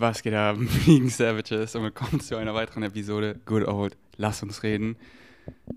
[0.00, 1.74] Was geht ab, Vegan Savages?
[1.74, 4.94] Und willkommen zu einer weiteren Episode Good Old Lass uns reden.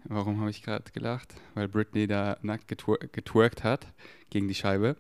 [0.04, 1.34] Warum habe ich gerade gelacht?
[1.56, 3.88] Weil Britney da nackt getwer getwerkt hat
[4.30, 4.96] gegen die Scheibe.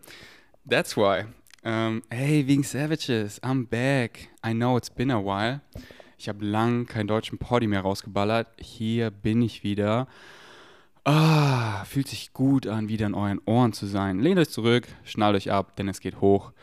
[0.67, 1.25] That's why.
[1.63, 4.29] Um, hey, Vegan Savages, I'm back.
[4.43, 5.61] I know it's been a while.
[6.17, 8.47] Ich habe lang keinen deutschen Poddy mehr rausgeballert.
[8.59, 10.07] Hier bin ich wieder.
[11.03, 14.17] Ah, fühlt sich gut an, wieder in euren Ohren zu sein.
[14.17, 16.53] Lehnt euch zurück, schnallt euch ab, denn es geht hoch.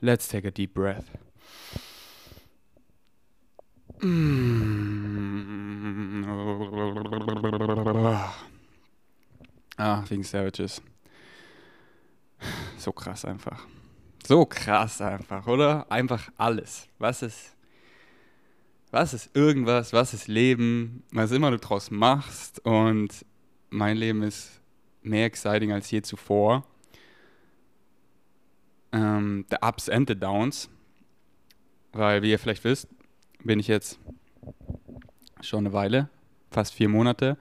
[0.00, 1.04] Let's take a deep breath.
[9.76, 10.80] Ah, wegen Savages.
[12.76, 13.66] So krass einfach.
[14.24, 15.90] So krass einfach, oder?
[15.90, 16.88] Einfach alles.
[16.98, 17.56] Was ist,
[18.90, 22.64] was ist irgendwas, was ist Leben, was immer du draus machst.
[22.64, 23.24] Und
[23.70, 24.60] mein Leben ist
[25.02, 26.64] mehr exciting als je zuvor.
[28.92, 30.68] Ähm, the Ups and the Downs.
[31.92, 32.86] Weil, wie ihr vielleicht wisst,
[33.44, 33.98] bin ich jetzt
[35.40, 36.08] schon eine Weile,
[36.50, 37.36] fast vier Monate,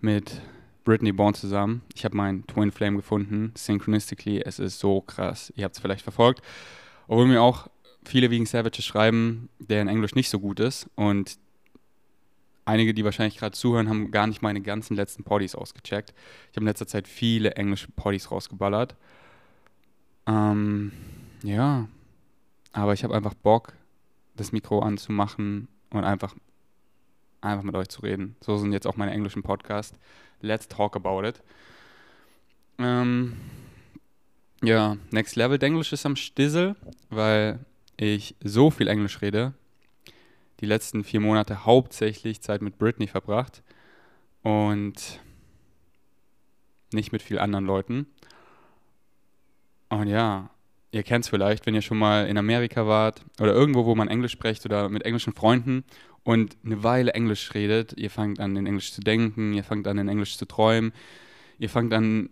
[0.00, 0.40] mit
[0.84, 1.82] Brittany Bourne zusammen.
[1.94, 4.42] Ich habe meinen Twin Flame gefunden, synchronistically.
[4.42, 5.52] Es ist so krass.
[5.56, 6.42] Ihr habt es vielleicht verfolgt.
[7.06, 7.68] Obwohl mir auch
[8.04, 10.90] viele wegen Savages schreiben, der in Englisch nicht so gut ist.
[10.96, 11.38] Und
[12.64, 16.12] einige, die wahrscheinlich gerade zuhören, haben gar nicht meine ganzen letzten Poddies ausgecheckt.
[16.50, 18.96] Ich habe in letzter Zeit viele englische Poddies rausgeballert.
[20.26, 20.92] Ähm,
[21.42, 21.88] ja,
[22.72, 23.74] aber ich habe einfach Bock,
[24.36, 26.34] das Mikro anzumachen und einfach,
[27.40, 28.36] einfach mit euch zu reden.
[28.40, 29.98] So sind jetzt auch meine englischen Podcasts.
[30.40, 31.42] Let's talk about it.
[32.78, 33.36] Ähm,
[34.62, 36.76] ja, Next Level Englisch ist am Stissel,
[37.10, 37.64] weil
[37.96, 39.54] ich so viel Englisch rede.
[40.60, 43.62] Die letzten vier Monate hauptsächlich Zeit mit Britney verbracht
[44.42, 45.20] und
[46.92, 48.06] nicht mit vielen anderen Leuten.
[49.88, 50.50] Und ja,
[50.92, 54.08] ihr kennt es vielleicht, wenn ihr schon mal in Amerika wart oder irgendwo, wo man
[54.08, 55.84] Englisch spricht oder mit englischen Freunden
[56.22, 59.98] und eine Weile Englisch redet, ihr fangt an, in Englisch zu denken, ihr fangt an,
[59.98, 60.92] in Englisch zu träumen,
[61.58, 62.30] ihr fangt an,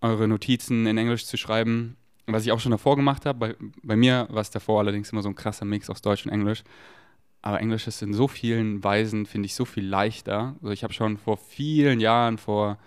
[0.00, 1.96] eure Notizen in Englisch zu schreiben.
[2.26, 5.22] Was ich auch schon davor gemacht habe, bei, bei mir war es davor allerdings immer
[5.22, 6.62] so ein krasser Mix aus Deutsch und Englisch.
[7.42, 10.56] Aber Englisch ist in so vielen Weisen, finde ich, so viel leichter.
[10.60, 12.78] Also ich habe schon vor vielen Jahren, vor,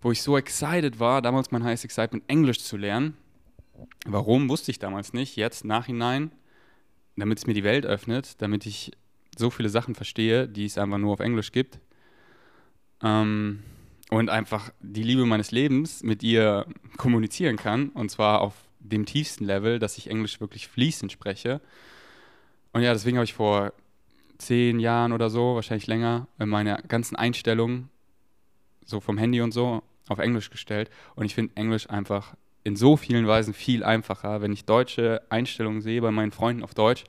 [0.00, 3.16] wo ich so excited war, damals mein heißes Excitement, Englisch zu lernen,
[4.06, 5.36] Warum, wusste ich damals nicht.
[5.36, 6.32] Jetzt, nachhinein,
[7.16, 8.92] damit es mir die Welt öffnet, damit ich
[9.36, 11.80] so viele Sachen verstehe, die es einfach nur auf Englisch gibt.
[13.02, 13.62] Ähm,
[14.10, 17.88] und einfach die Liebe meines Lebens mit ihr kommunizieren kann.
[17.90, 21.60] Und zwar auf dem tiefsten Level, dass ich Englisch wirklich fließend spreche.
[22.72, 23.72] Und ja, deswegen habe ich vor
[24.38, 27.88] zehn Jahren oder so, wahrscheinlich länger, meine ganzen Einstellungen
[28.84, 30.90] so vom Handy und so auf Englisch gestellt.
[31.14, 32.34] Und ich finde Englisch einfach
[32.64, 34.40] in so vielen Weisen viel einfacher.
[34.40, 37.04] Wenn ich deutsche Einstellungen sehe bei meinen Freunden auf Deutsch,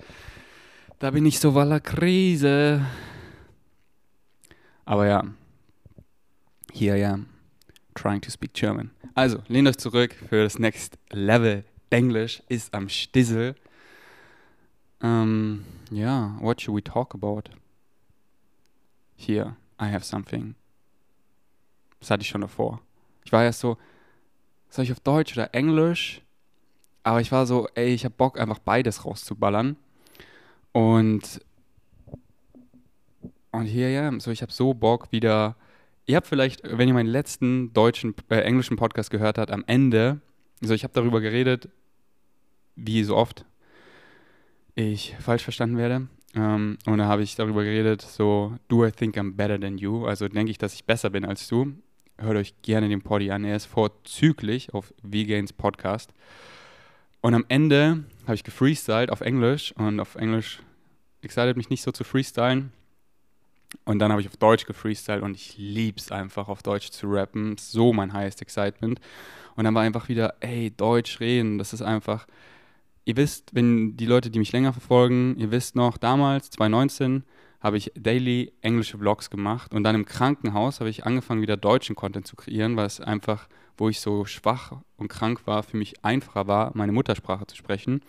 [1.00, 2.86] da bin ich so voller Krise.
[4.86, 5.24] Aber ja,
[6.74, 7.28] I am,
[7.96, 8.92] trying to speak German.
[9.16, 11.64] Also, lehnt euch zurück für das Next Level.
[11.90, 13.56] Englisch ist am Stissel.
[15.02, 17.44] Um, ja, yeah, what should we talk about?
[19.16, 20.56] Here, I have something.
[22.02, 22.82] Das hatte ich schon davor.
[23.24, 23.78] Ich war erst so,
[24.70, 26.22] soll ich auf Deutsch oder Englisch?
[27.04, 29.78] Aber ich war so, ey, ich habe Bock, einfach beides rauszuballern.
[30.72, 31.40] Und,
[33.52, 35.56] und hier, ja, so, ich habe so Bock wieder.
[36.08, 40.20] Ihr habt vielleicht, wenn ihr meinen letzten deutschen, äh, englischen Podcast gehört habt, am Ende,
[40.62, 41.70] so, ich habe darüber geredet,
[42.76, 43.46] wie so oft
[44.74, 46.08] ich falsch verstanden werde.
[46.34, 50.06] Ähm, und da habe ich darüber geredet, so, do I think I'm better than you?
[50.06, 51.76] Also denke ich, dass ich besser bin als du
[52.18, 53.44] hört euch gerne den Poddy an.
[53.44, 56.12] Er ist vorzüglich auf Vegans Podcast.
[57.22, 60.62] Und am Ende habe ich gefreestylt auf Englisch und auf Englisch
[61.22, 62.72] excited mich nicht so zu freestylen.
[63.84, 67.08] Und dann habe ich auf Deutsch gefreestylt und ich liebe es einfach, auf Deutsch zu
[67.08, 67.58] rappen.
[67.58, 69.00] So mein highest excitement.
[69.56, 72.28] Und dann war einfach wieder, ey, Deutsch reden, das ist einfach.
[73.06, 77.24] Ihr wisst, wenn die Leute, die mich länger verfolgen, ihr wisst noch, damals, 2019,
[77.62, 81.96] habe ich daily englische Vlogs gemacht und dann im Krankenhaus habe ich angefangen, wieder deutschen
[81.96, 83.48] Content zu kreieren, weil es einfach,
[83.78, 88.02] wo ich so schwach und krank war, für mich einfacher war, meine Muttersprache zu sprechen.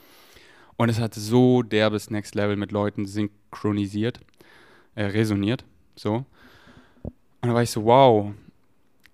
[0.77, 4.21] Und es hat so derbes Next Level mit Leuten synchronisiert,
[4.95, 5.65] äh, resoniert,
[5.95, 6.27] so.
[7.41, 8.33] Und da war ich so, wow,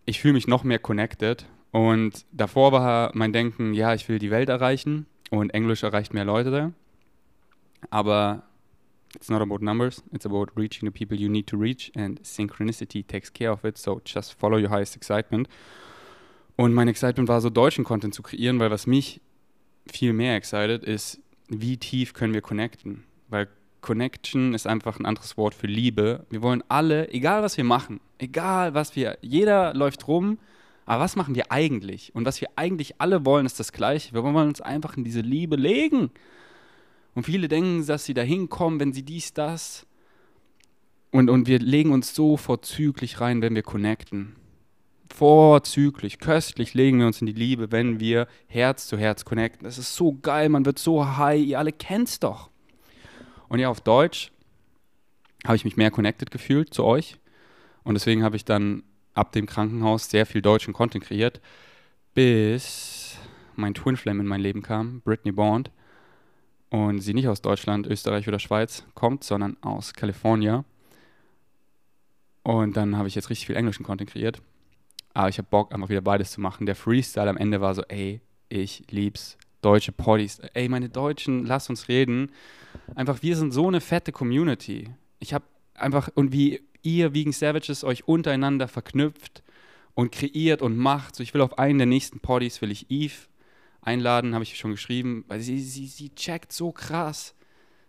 [0.04, 1.46] ich fühle mich noch mehr connected.
[1.70, 6.24] Und davor war mein Denken, ja, ich will die Welt erreichen und Englisch erreicht mehr
[6.24, 6.72] Leute.
[7.90, 8.42] Aber
[9.14, 13.06] It's not about numbers, it's about reaching the people you need to reach and synchronicity
[13.06, 13.78] takes care of it.
[13.78, 15.48] So just follow your highest excitement.
[16.56, 19.20] Und mein Excitement war so, deutschen Content zu kreieren, weil was mich
[19.90, 23.04] viel mehr excited ist, wie tief können wir connecten?
[23.28, 23.48] Weil
[23.80, 26.24] Connection ist einfach ein anderes Wort für Liebe.
[26.30, 30.38] Wir wollen alle, egal was wir machen, egal was wir, jeder läuft rum,
[30.86, 32.14] aber was machen wir eigentlich?
[32.14, 34.14] Und was wir eigentlich alle wollen, ist das Gleiche.
[34.14, 36.10] Wir wollen uns einfach in diese Liebe legen.
[37.14, 39.86] Und viele denken, dass sie da hinkommen, wenn sie dies, das.
[41.10, 44.34] Und, und wir legen uns so vorzüglich rein, wenn wir connecten.
[45.14, 49.64] Vorzüglich, köstlich legen wir uns in die Liebe, wenn wir Herz zu Herz connecten.
[49.64, 52.50] Das ist so geil, man wird so high, ihr alle kennt es doch.
[53.48, 54.32] Und ja, auf Deutsch
[55.44, 57.18] habe ich mich mehr connected gefühlt zu euch.
[57.84, 61.42] Und deswegen habe ich dann ab dem Krankenhaus sehr viel deutschen Content kreiert,
[62.14, 63.18] bis
[63.54, 65.70] mein Twin Flame in mein Leben kam, Brittany Bond.
[66.72, 70.64] Und sie nicht aus Deutschland, Österreich oder Schweiz kommt, sondern aus Kalifornien.
[72.44, 74.40] Und dann habe ich jetzt richtig viel englischen Content kreiert.
[75.12, 76.64] Aber ich habe Bock, einfach wieder beides zu machen.
[76.64, 79.36] Der Freestyle am Ende war so, ey, ich lieb's.
[79.60, 80.38] Deutsche Poddies.
[80.54, 82.32] Ey, meine Deutschen, lasst uns reden.
[82.94, 84.88] Einfach, wir sind so eine fette Community.
[85.18, 85.44] Ich habe
[85.74, 89.42] einfach, und wie ihr Vegan Savages euch untereinander verknüpft
[89.92, 91.16] und kreiert und macht.
[91.16, 93.12] So, ich will auf einen der nächsten Poddies, will ich Eve
[93.82, 97.34] einladen, habe ich schon geschrieben, weil sie, sie, sie checkt so krass.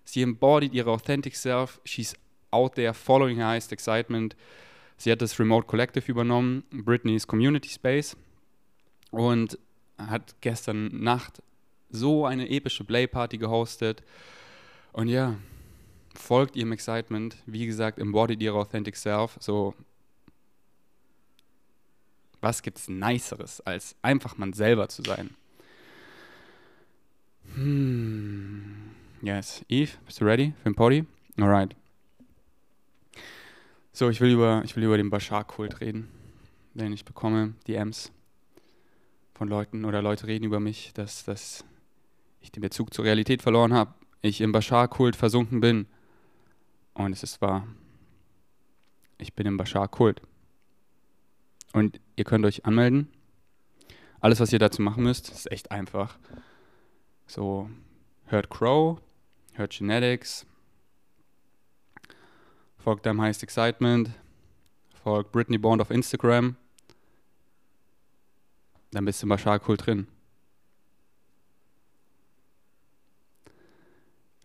[0.04, 1.80] Sie embodied ihre authentic self.
[1.86, 2.16] She's
[2.52, 4.36] out there following her highest excitement.
[4.98, 8.16] Sie hat das Remote Collective übernommen, Britney's Community Space,
[9.12, 9.58] und
[9.98, 11.42] hat gestern Nacht
[11.90, 14.04] so eine epische Playparty gehostet.
[14.92, 15.36] Und ja,
[16.16, 17.38] folgt ihrem Excitement.
[17.46, 19.38] Wie gesagt, embodied ihre authentic self.
[19.40, 19.76] So,
[22.42, 25.36] was gibt's Niceres, als einfach man selber zu sein?
[27.56, 28.92] Hmm.
[29.22, 29.64] Yes.
[29.70, 31.06] Eve, bist du ready für den Poddy?
[31.40, 31.76] Alright.
[33.92, 36.10] So, ich will über, ich will über den Bashar-Kult reden,
[36.74, 38.12] den ich bekomme, DMs
[39.36, 41.64] von Leuten oder Leute reden über mich, dass, dass
[42.42, 45.86] ich den Bezug zur Realität verloren habe, ich im Bashar-Kult versunken bin.
[46.96, 47.68] Und es ist wahr.
[49.20, 50.22] Ich bin im Bashar-Kult.
[51.72, 53.10] Und ihr könnt euch anmelden.
[54.22, 56.18] Alles, was ihr dazu machen müsst, ist echt einfach.
[57.34, 57.68] So,
[58.26, 59.02] hört Crow,
[59.54, 60.46] hört Genetics,
[62.78, 64.12] folgt deinem Highest Excitement,
[65.04, 66.56] folgt Britney Bond auf Instagram,
[68.92, 70.08] dann bist du im Bashar-Kult drin.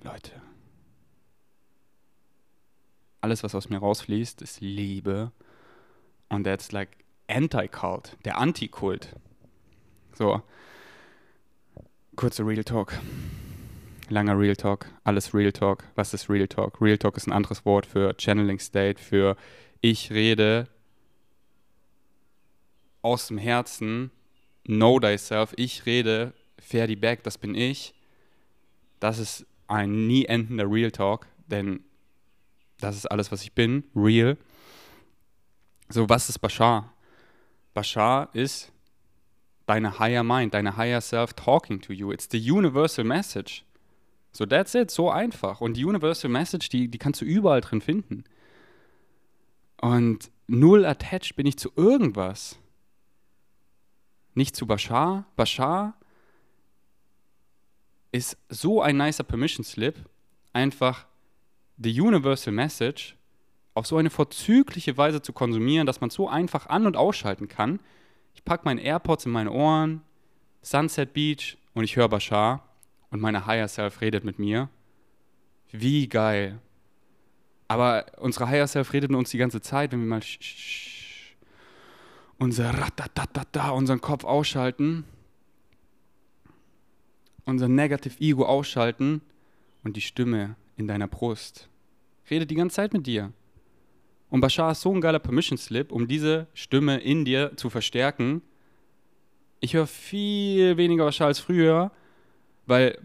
[0.00, 0.40] Leute,
[3.20, 5.30] alles, was aus mir rausfließt, ist Liebe.
[6.30, 9.14] Und that's like Anti-Cult, der Anti-Kult.
[10.14, 10.42] So,
[12.18, 12.98] kurzer Real Talk.
[14.08, 15.84] Langer Real Talk, alles Real Talk.
[15.94, 16.80] Was ist Real Talk?
[16.80, 19.36] Real Talk ist ein anderes Wort für Channeling State, für
[19.82, 20.66] ich rede
[23.02, 24.10] aus dem Herzen,
[24.66, 27.94] know thyself, ich rede, fair die back, das bin ich.
[28.98, 31.84] Das ist ein nie endender Real Talk, denn
[32.80, 34.36] das ist alles, was ich bin, real.
[35.88, 36.92] So, was ist Bashar?
[37.74, 38.72] Bashar ist
[39.68, 42.10] deine higher mind, deine higher self talking to you.
[42.10, 43.64] It's the universal message.
[44.32, 45.60] So, that's it, so einfach.
[45.60, 48.24] Und die Universal Message, die, die kannst du überall drin finden.
[49.80, 52.58] Und null attached bin ich zu irgendwas.
[54.34, 55.24] Nicht zu Bashar.
[55.36, 55.94] Bashar
[58.12, 59.96] ist so ein nicer Permission Slip,
[60.52, 61.06] einfach
[61.76, 63.16] the Universal Message
[63.74, 67.48] auf so eine vorzügliche Weise zu konsumieren, dass man es so einfach an- und ausschalten
[67.48, 67.80] kann.
[68.38, 70.02] Ich packe meine AirPods in meine Ohren,
[70.62, 72.62] Sunset Beach und ich höre Bashar
[73.10, 74.68] und meine Higher Self redet mit mir.
[75.72, 76.60] Wie geil.
[77.66, 80.22] Aber unsere Higher Self redet mit uns die ganze Zeit, wenn wir mal
[82.38, 85.02] unser Ratatatata, unseren Kopf ausschalten,
[87.44, 89.20] unser Negative Ego ausschalten
[89.82, 91.68] und die Stimme in deiner Brust
[92.30, 93.32] redet die ganze Zeit mit dir.
[94.30, 98.42] Und Bashar ist so ein geiler Permission Slip, um diese Stimme in dir zu verstärken.
[99.60, 101.90] Ich höre viel weniger Bashar als früher,
[102.66, 102.98] weil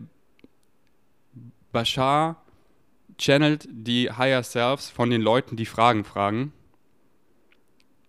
[1.72, 2.44] Bashar
[3.18, 6.52] channelt die Higher Selves von den Leuten, die Fragen fragen.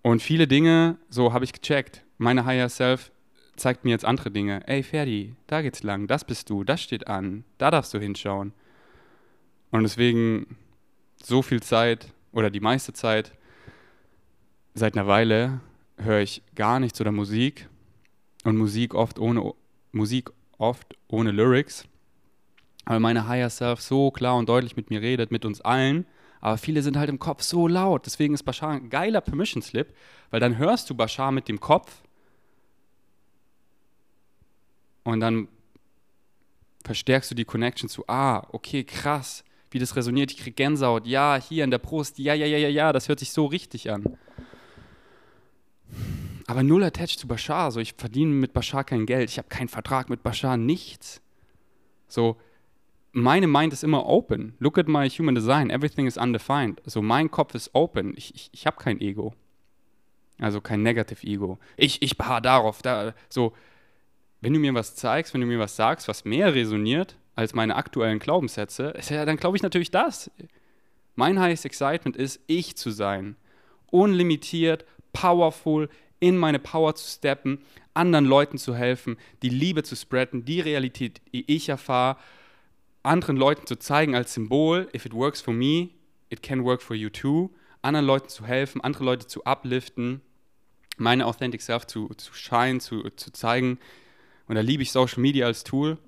[0.03, 2.05] Und viele Dinge, so habe ich gecheckt.
[2.19, 3.11] Meine Higher Self
[3.57, 4.67] zeigt mir jetzt andere Dinge.
[4.67, 8.53] Ey, Ferdi, da geht's lang, das bist du, das steht an, da darfst du hinschauen.
[9.71, 10.57] Und deswegen
[11.23, 13.33] so viel Zeit oder die meiste Zeit,
[14.75, 15.61] seit einer Weile,
[15.97, 17.69] höre ich gar nichts oder Musik.
[18.43, 19.55] Und Musik oft ohne
[19.93, 21.87] Musik oft ohne Lyrics,
[22.85, 26.07] weil meine Higher Self so klar und deutlich mit mir redet, mit uns allen.
[26.41, 28.05] Aber viele sind halt im Kopf so laut.
[28.05, 29.95] Deswegen ist Bashar ein geiler Permission Slip,
[30.31, 32.03] weil dann hörst du Bashar mit dem Kopf.
[35.05, 35.49] Und dann
[36.85, 39.45] verstärkst du die Connection zu, ah, okay, krass,
[39.75, 42.69] wie das resoniert, ich krieg Gänsehaut, ja, hier in der Brust, ja, ja, ja, ja,
[42.69, 44.17] ja, das hört sich so richtig an.
[46.47, 49.69] Aber null attached zu Bashar, so ich verdiene mit Bashar kein Geld, ich habe keinen
[49.69, 51.21] Vertrag mit Bashar, nichts.
[52.07, 52.37] So,
[53.11, 54.55] meine Mind ist immer open.
[54.61, 56.81] Look at my human design, everything is undefined.
[56.87, 59.35] So, mein Kopf ist open, ich, ich, ich habe kein Ego.
[60.39, 61.59] Also kein Negative Ego.
[61.77, 63.55] Ich, ich beharre darauf, da, so,
[64.41, 67.77] wenn du mir was zeigst, wenn du mir was sagst, was mehr resoniert als meine
[67.77, 70.31] aktuellen Glaubenssätze, ja, dann glaube ich natürlich das.
[71.15, 73.37] Mein highest excitement ist, ich zu sein.
[73.91, 75.89] Unlimitiert, powerful,
[76.21, 77.61] in meine Power zu steppen,
[77.93, 82.19] anderen Leuten zu helfen, die Liebe zu spreaden, die Realität, die ich erfahre,
[83.03, 85.91] anderen Leuten zu zeigen als Symbol, if it works for me,
[86.31, 87.51] it can work for you too,
[87.83, 90.23] anderen Leuten zu helfen, andere Leute zu upliften,
[90.97, 93.79] meine Authentic Self zu, zu shine, zu, zu zeigen,
[94.47, 95.99] und da liebe ich Social Media als Tool.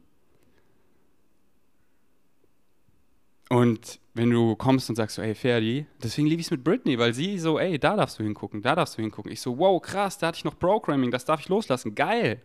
[3.49, 6.99] Und wenn du kommst und sagst so, ey, Ferdi, deswegen liebe ich es mit Britney,
[6.99, 9.31] weil sie so, ey, da darfst du hingucken, da darfst du hingucken.
[9.31, 12.43] Ich so, wow, krass, da hatte ich noch Programming, das darf ich loslassen, geil.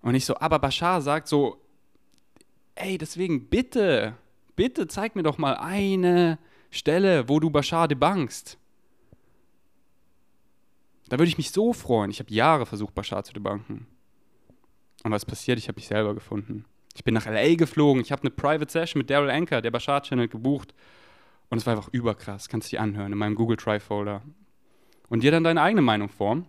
[0.00, 1.60] Und ich so, aber Bashar sagt so,
[2.76, 4.16] ey, deswegen bitte,
[4.56, 6.38] bitte zeig mir doch mal eine
[6.70, 8.56] Stelle, wo du Bashar debunkst.
[11.08, 12.10] Da würde ich mich so freuen.
[12.10, 13.86] Ich habe Jahre versucht, Bashar zu debunken.
[15.04, 15.58] Und was passiert?
[15.58, 16.64] Ich habe mich selber gefunden.
[16.94, 18.02] Ich bin nach LA geflogen.
[18.02, 20.74] Ich habe eine Private Session mit Daryl Anker, der Bashar Channel, gebucht.
[21.48, 22.48] Und es war einfach überkrass.
[22.48, 24.22] Kannst du dir anhören in meinem Google Drive Folder.
[25.08, 26.46] Und dir dann deine eigene Meinung formen.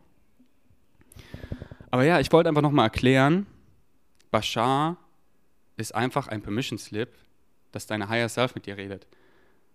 [1.91, 3.45] Aber ja, ich wollte einfach nochmal erklären,
[4.31, 4.97] Bashar
[5.77, 7.09] ist einfach ein Permission Slip,
[7.71, 9.07] dass deine Higher Self mit dir redet.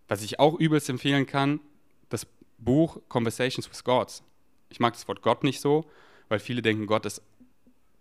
[0.08, 1.60] Was ich auch übelst empfehlen kann,
[2.08, 2.26] das
[2.58, 4.22] Buch Conversations with Gods.
[4.70, 5.88] Ich mag das Wort Gott nicht so,
[6.28, 7.22] weil viele denken, Gott ist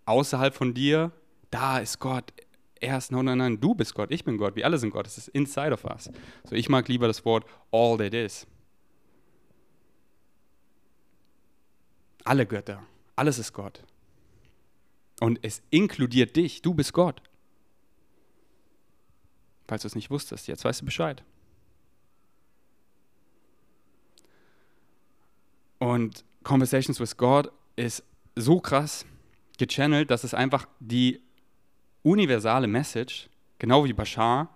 [0.06, 1.12] außerhalb von dir,
[1.50, 2.32] da ist Gott.
[2.80, 5.06] Er ist, nein, nein, nein, du bist Gott, ich bin Gott, wir alle sind Gott,
[5.06, 6.10] es ist inside of us.
[6.44, 8.46] So, ich mag lieber das Wort all that is.
[12.24, 12.82] Alle Götter,
[13.16, 13.82] alles ist Gott.
[15.20, 17.22] Und es inkludiert dich, du bist Gott.
[19.66, 21.22] Falls du es nicht wusstest, jetzt weißt du Bescheid.
[25.78, 28.02] Und Conversations with God ist
[28.34, 29.04] so krass,
[29.58, 31.20] gechannelt, dass es einfach die
[32.08, 34.48] universale Message, genau wie Bashar,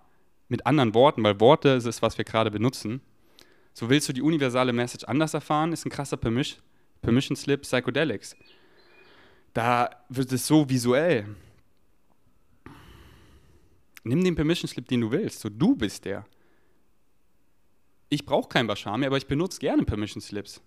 [0.47, 3.01] mit anderen Worten, weil Worte ist es, was wir gerade benutzen.
[3.73, 6.61] So willst du die universale Message anders erfahren, ist ein krasser Permission,
[7.01, 8.35] Permission Slip Psychedelics.
[9.53, 11.27] Da wird es so visuell.
[14.03, 15.39] Nimm den Permission Slip, den du willst.
[15.39, 16.25] So, du bist der.
[18.09, 20.61] Ich brauche kein Bashar mehr, aber ich benutze gerne Permission Slips.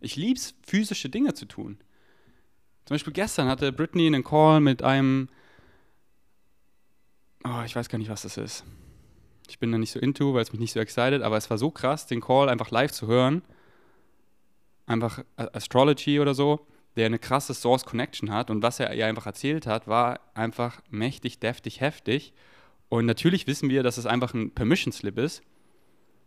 [0.00, 1.78] Ich liebe es, physische Dinge zu tun.
[2.84, 5.28] Zum Beispiel gestern hatte Britney einen Call mit einem,
[7.46, 8.64] oh, ich weiß gar nicht, was das ist.
[9.48, 11.58] Ich bin da nicht so into, weil es mich nicht so excited, aber es war
[11.58, 13.42] so krass, den Call einfach live zu hören.
[14.86, 19.26] Einfach Astrology oder so, der eine krasse Source Connection hat und was er ihr einfach
[19.26, 22.32] erzählt hat, war einfach mächtig, deftig, heftig.
[22.88, 25.42] Und natürlich wissen wir, dass es einfach ein Permission Slip ist,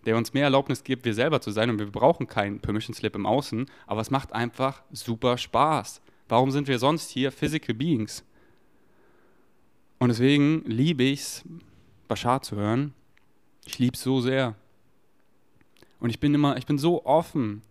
[0.06, 3.16] der uns mehr Erlaubnis gibt, wir selber zu sein und wir brauchen keinen Permission Slip
[3.16, 6.02] im Außen, aber es macht einfach super Spaß.
[6.28, 8.24] Warum sind wir sonst hier Physical Beings?
[10.00, 11.44] Und deswegen liebe ich es,
[12.08, 12.94] Bashar zu hören.
[13.66, 14.56] Ich liebe es so sehr.
[16.00, 17.62] Und ich bin immer, ich bin so offen.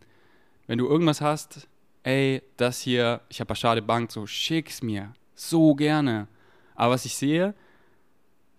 [0.66, 1.66] Wenn du irgendwas hast,
[2.02, 5.12] ey, das hier, ich habe Bashar de Bank, so schick's mir.
[5.34, 6.28] So gerne.
[6.74, 7.54] Aber was ich sehe,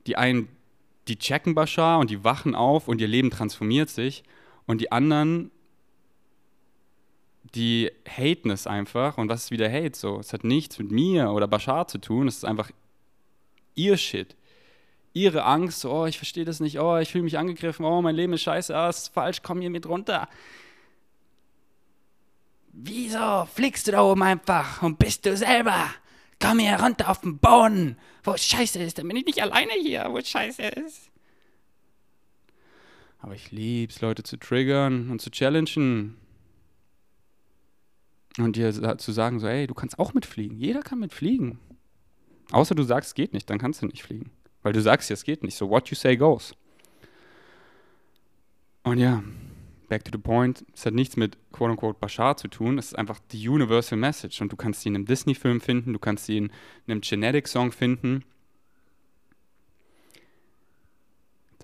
[0.08, 0.50] die einen,
[1.08, 4.24] die checken Bashar und die wachen auf und ihr Leben transformiert sich.
[4.66, 5.52] Und die anderen
[7.56, 9.18] die haten es einfach.
[9.18, 9.98] Und was ist wieder Hate?
[9.98, 12.28] So, es hat nichts mit mir oder Bashar zu tun.
[12.28, 12.72] Es ist einfach
[13.80, 14.36] ihr Shit.
[15.14, 18.34] Ihre Angst, oh, ich verstehe das nicht, oh, ich fühle mich angegriffen, oh, mein Leben
[18.34, 20.30] ist scheiße, oh, ist falsch, komm hier mit runter.
[22.72, 25.90] Wieso fliegst du da oben einfach und bist du selber?
[26.40, 29.74] Komm hier runter auf den Boden, wo es scheiße ist, dann bin ich nicht alleine
[29.82, 31.10] hier, wo es scheiße ist.
[33.20, 36.16] Aber ich lieb's, Leute zu triggern und zu challengen.
[38.38, 40.58] Und dir zu sagen, so, ey, du kannst auch mitfliegen.
[40.58, 41.60] Jeder kann mitfliegen.
[42.52, 44.32] Außer du sagst, es geht nicht, dann kannst du nicht fliegen.
[44.64, 45.56] Weil du sagst ja, es geht nicht.
[45.56, 46.54] So, what you say goes.
[48.84, 49.24] Und ja,
[49.88, 52.98] back to the point, es hat nichts mit quote unquote Bashar zu tun, es ist
[52.98, 54.42] einfach die Universal Message.
[54.42, 56.52] Und du kannst sie in einem Disney-Film finden, du kannst sie in
[56.88, 58.24] einem Genetic-Song finden.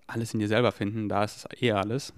[0.08, 2.14] Alles in dir selber finden, da ist es eh alles.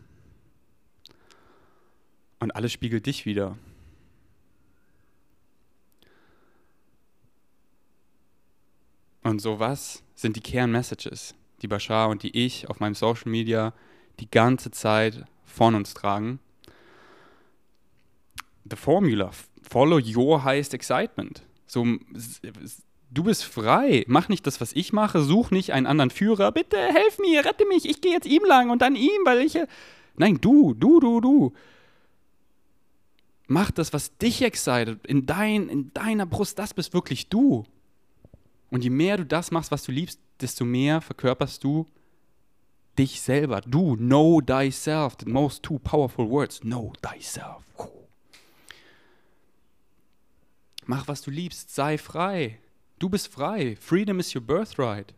[2.40, 3.58] Und alles spiegelt dich wieder.
[9.28, 13.74] Und so was sind die Kernmessages, die Bashar und die ich auf meinem Social Media
[14.22, 16.40] die ganze Zeit von uns tragen.
[18.70, 19.32] The Formula,
[19.70, 21.44] follow your highest excitement.
[21.66, 21.86] So,
[23.12, 24.06] du bist frei.
[24.08, 25.22] Mach nicht das, was ich mache.
[25.22, 26.54] Such nicht einen anderen Führer.
[26.54, 27.84] Bitte helf mir, rette mich.
[27.84, 29.58] Ich gehe jetzt ihm lang und dann ihm, weil ich.
[30.16, 31.54] Nein, du, du, du, du.
[33.48, 35.06] Mach das, was dich excited.
[35.06, 37.66] In, dein, in deiner Brust, das bist wirklich du.
[38.70, 41.86] Und je mehr du das machst, was du liebst, desto mehr verkörperst du
[42.98, 43.62] dich selber.
[43.62, 45.16] Du, know thyself.
[45.20, 46.60] The most two powerful words.
[46.62, 47.64] Know thyself.
[50.86, 51.74] Mach, was du liebst.
[51.74, 52.60] Sei frei.
[52.98, 53.76] Du bist frei.
[53.76, 55.14] Freedom is your birthright.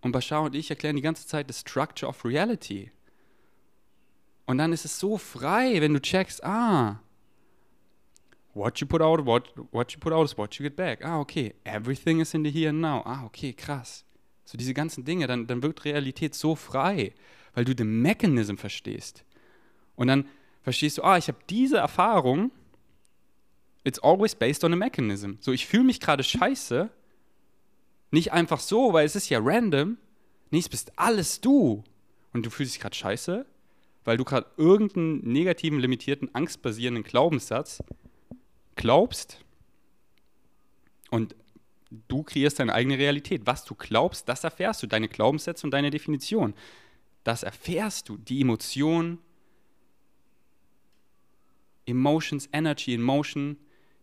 [0.00, 2.90] Und Bashar und ich erklären die ganze Zeit the structure of reality.
[4.46, 7.00] Und dann ist es so frei, wenn du checkst, ah,
[8.54, 11.04] what you put out, what, what you put out is what you get back.
[11.04, 13.02] Ah, okay, everything is in the here and now.
[13.04, 14.04] Ah, okay, krass.
[14.44, 17.12] So diese ganzen Dinge, dann, dann wirkt Realität so frei,
[17.54, 19.24] weil du den Mechanism verstehst.
[19.96, 20.26] Und dann
[20.62, 22.50] verstehst du, ah, ich habe diese Erfahrung,
[23.84, 25.34] it's always based on a mechanism.
[25.40, 26.90] So, ich fühle mich gerade scheiße.
[28.10, 29.98] Nicht einfach so, weil es ist ja random.
[30.50, 31.82] Nee, es bist alles du.
[32.32, 33.46] Und du fühlst dich gerade scheiße,
[34.04, 37.82] weil du gerade irgendeinen negativen, limitierten, angstbasierenden Glaubenssatz
[38.76, 39.44] glaubst.
[41.10, 41.34] Und
[42.08, 43.42] du kreierst deine eigene Realität.
[43.44, 44.86] Was du glaubst, das erfährst du.
[44.86, 46.54] Deine Glaubenssätze und deine Definition.
[47.22, 48.16] Das erfährst du.
[48.16, 49.18] Die Emotion,
[51.86, 53.56] Emotions, Energy in Motion,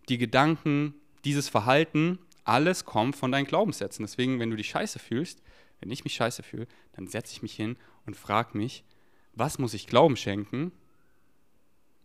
[0.10, 4.04] die Gedanken, dieses Verhalten, alles kommt von deinen Glaubenssätzen.
[4.04, 5.42] Deswegen, wenn du dich scheiße fühlst,
[5.80, 8.84] wenn ich mich scheiße fühle, dann setze ich mich hin und frage mich,
[9.34, 10.72] was muss ich Glauben schenken,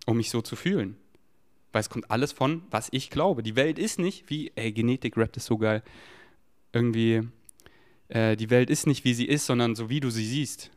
[0.06, 0.96] um mich so zu fühlen?
[1.76, 3.42] Weil es kommt alles von, was ich glaube.
[3.42, 5.83] Die Welt ist nicht wie, ey, Genetik rappt ist so geil.
[6.73, 7.28] Irgendwie,
[8.09, 10.71] äh, die Welt ist nicht wie sie ist, sondern so wie du sie siehst.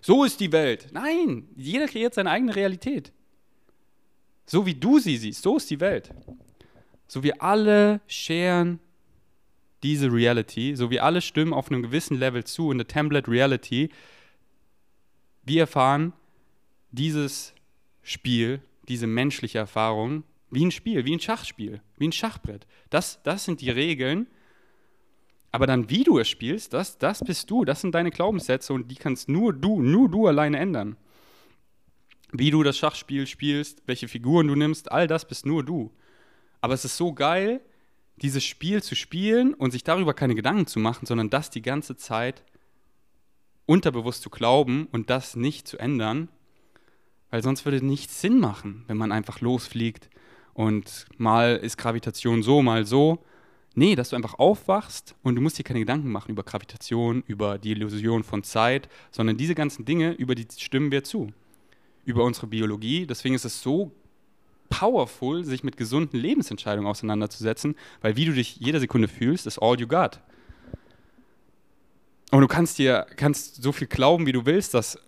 [0.00, 0.90] So ist die Welt.
[0.92, 3.10] Nein, jeder kreiert seine eigene Realität.
[4.46, 6.12] So wie du sie siehst, so ist die Welt.
[7.08, 8.78] So wir alle sharen
[9.82, 13.88] diese Reality, so wir alle stimmen auf einem gewissen Level zu in der Template Reality.
[15.42, 16.12] Wir erfahren
[16.92, 17.54] dieses
[18.04, 22.66] Spiel, diese menschliche Erfahrung wie ein Spiel, wie ein Schachspiel, wie ein Schachbrett.
[22.90, 24.26] Das, das sind die Regeln.
[25.52, 28.90] Aber dann, wie du es spielst, das, das bist du, das sind deine Glaubenssätze und
[28.90, 30.96] die kannst nur du, nur du alleine ändern
[32.32, 35.92] wie du das Schachspiel spielst, welche Figuren du nimmst, all das bist nur du.
[36.60, 37.60] Aber es ist so geil,
[38.16, 41.96] dieses Spiel zu spielen und sich darüber keine Gedanken zu machen, sondern das die ganze
[41.96, 42.44] Zeit
[43.66, 46.28] unterbewusst zu glauben und das nicht zu ändern,
[47.30, 50.08] weil sonst würde nichts Sinn machen, wenn man einfach losfliegt
[50.54, 53.24] und mal ist Gravitation so, mal so.
[53.74, 57.56] Nee, dass du einfach aufwachst und du musst dir keine Gedanken machen über Gravitation, über
[57.56, 61.32] die Illusion von Zeit, sondern diese ganzen Dinge, über die stimmen wir zu
[62.04, 63.06] über unsere Biologie.
[63.06, 63.92] Deswegen ist es so
[64.68, 69.80] powerful, sich mit gesunden Lebensentscheidungen auseinanderzusetzen, weil wie du dich jede Sekunde fühlst, ist all
[69.80, 70.20] you got.
[72.30, 74.98] Und du kannst dir kannst so viel glauben, wie du willst, dass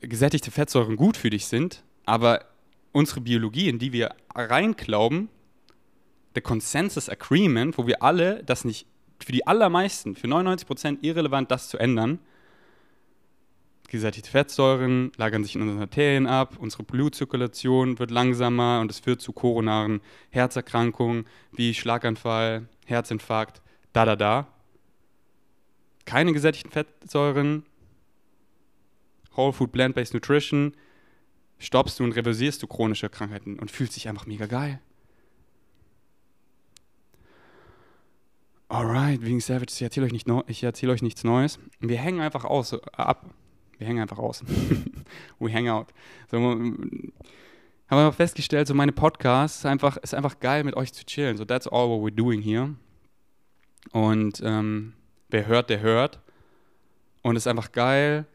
[0.00, 2.44] gesättigte Fettsäuren gut für dich sind, aber
[2.92, 5.28] unsere Biologie, in die wir reinglauben,
[6.34, 8.86] der Consensus Agreement, wo wir alle das nicht,
[9.20, 12.18] für die allermeisten, für 99 Prozent irrelevant, das zu ändern,
[13.88, 19.20] gesättigte Fettsäuren lagern sich in unseren Arterien ab, unsere Blutzirkulation wird langsamer und es führt
[19.20, 23.60] zu koronaren Herzerkrankungen wie Schlaganfall, Herzinfarkt,
[23.92, 24.48] da da da.
[26.06, 27.64] Keine gesättigten Fettsäuren,
[29.36, 30.74] Whole Food Plant-Based Nutrition,
[31.58, 34.80] stoppst du und reversierst du chronische Krankheiten und fühlst dich einfach mega geil.
[38.68, 41.58] Alright, wegen Savage, ich erzähle euch, nicht erzähl euch nichts Neues.
[41.80, 43.26] Wir hängen einfach aus, ab
[43.82, 44.44] wir hängen einfach aus.
[45.40, 45.88] We hang out.
[46.30, 47.12] So, haben
[47.88, 51.36] wir festgestellt, so meine Podcasts ist einfach, ist einfach geil, mit euch zu chillen.
[51.36, 52.76] So, that's all what we're doing here.
[53.90, 54.92] Und ähm,
[55.30, 56.20] wer hört, der hört.
[57.22, 58.26] Und es ist einfach geil,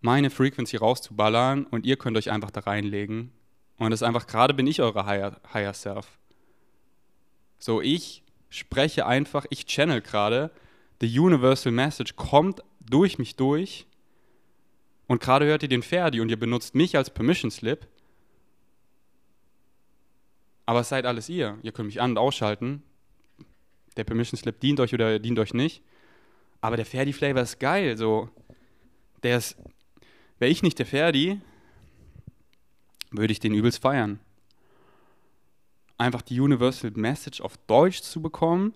[0.00, 3.32] meine Frequency rauszuballern und ihr könnt euch einfach da reinlegen.
[3.78, 6.18] Und es ist einfach, gerade bin ich eure Higher, higher Self.
[7.58, 10.50] So, ich spreche einfach, ich channel gerade,
[11.00, 13.86] the universal message kommt durch mich durch
[15.06, 17.88] und gerade hört ihr den Ferdi und ihr benutzt mich als Permission Slip.
[20.66, 21.58] Aber es seid alles ihr.
[21.62, 22.84] Ihr könnt mich an- und ausschalten.
[23.96, 25.82] Der Permission Slip dient euch oder dient euch nicht.
[26.60, 27.96] Aber der Ferdi Flavor ist geil.
[27.96, 28.28] So,
[29.24, 29.56] der ist.
[30.40, 31.38] Wäre ich nicht der Ferdi,
[33.10, 34.18] würde ich den übelst feiern.
[35.98, 38.74] einfach die Universal Message auf Deutsch zu bekommen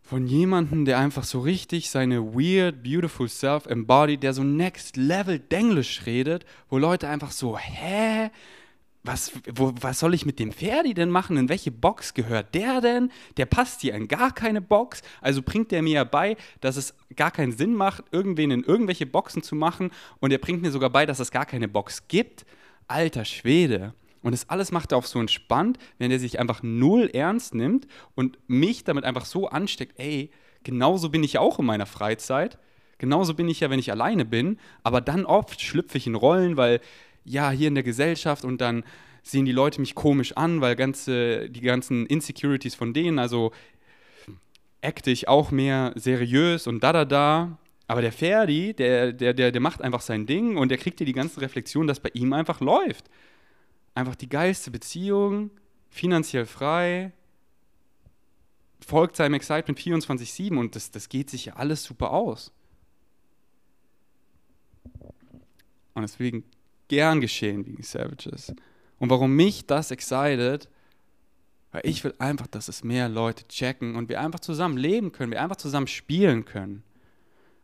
[0.00, 5.40] von jemandem, der einfach so richtig seine weird, beautiful self embodied, der so next level
[5.40, 8.30] Denglisch redet, wo Leute einfach so, hä?
[9.06, 11.36] Was, wo, was soll ich mit dem Ferdi denn machen?
[11.36, 13.12] In welche Box gehört der denn?
[13.36, 15.02] Der passt hier in gar keine Box.
[15.20, 19.06] Also bringt der mir ja bei, dass es gar keinen Sinn macht, irgendwen in irgendwelche
[19.06, 19.92] Boxen zu machen.
[20.18, 22.44] Und er bringt mir sogar bei, dass es gar keine Box gibt.
[22.88, 23.94] Alter Schwede.
[24.22, 27.86] Und das alles macht er auf so entspannt, wenn er sich einfach null ernst nimmt
[28.16, 30.32] und mich damit einfach so ansteckt, ey,
[30.64, 32.58] genauso bin ich auch in meiner Freizeit.
[32.98, 34.58] Genauso bin ich ja, wenn ich alleine bin.
[34.82, 36.80] Aber dann oft schlüpfe ich in Rollen, weil
[37.26, 38.84] ja, hier in der Gesellschaft und dann
[39.22, 43.52] sehen die Leute mich komisch an, weil ganze, die ganzen Insecurities von denen, also
[44.82, 47.58] acte ich auch mehr seriös und da da da.
[47.88, 51.04] Aber der Ferdi, der, der, der, der macht einfach sein Ding und der kriegt dir
[51.04, 53.08] die ganzen Reflexionen, dass bei ihm einfach läuft.
[53.94, 55.50] Einfach die geilste Beziehung,
[55.88, 57.12] finanziell frei,
[58.80, 62.52] folgt seinem Excitement 24-7 und das, das geht sich ja alles super aus.
[65.94, 66.44] Und deswegen
[66.88, 68.54] gern geschehen wegen Savages.
[68.98, 70.68] Und warum mich das excited,
[71.72, 75.32] weil ich will einfach, dass es mehr Leute checken und wir einfach zusammen leben können,
[75.32, 76.82] wir einfach zusammen spielen können.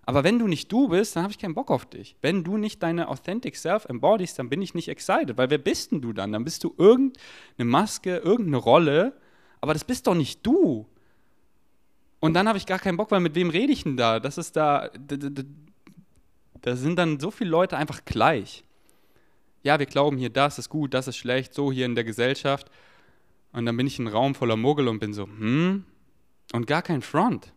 [0.04, 2.16] Aber wenn du nicht du bist, dann habe ich keinen Bock auf dich.
[2.20, 5.38] Wenn du nicht deine Authentic Self embodies, dann bin ich nicht excited.
[5.38, 6.32] Weil wer bist denn du dann?
[6.32, 9.16] Dann bist du irgendeine Maske, irgendeine Rolle,
[9.60, 10.86] aber das bist doch nicht du.
[12.18, 14.18] Und dann habe ich gar keinen Bock, weil mit wem rede ich denn da?
[14.18, 14.90] Das ist da,
[16.60, 18.64] da sind dann so viele Leute einfach gleich
[19.62, 22.70] ja, wir glauben hier, das ist gut, das ist schlecht, so hier in der Gesellschaft.
[23.52, 25.84] Und dann bin ich in einem Raum voller Muggel und bin so, hm?
[26.52, 27.52] Und gar kein Front.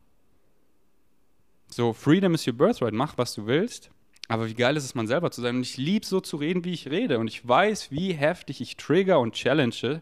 [1.68, 3.92] So, Freedom is your birthright, mach, was du willst.
[4.28, 5.58] Aber wie geil ist es, man selber zu sein.
[5.58, 7.20] Und ich liebe so zu reden, wie ich rede.
[7.20, 10.02] Und ich weiß, wie heftig ich trigger und challenge.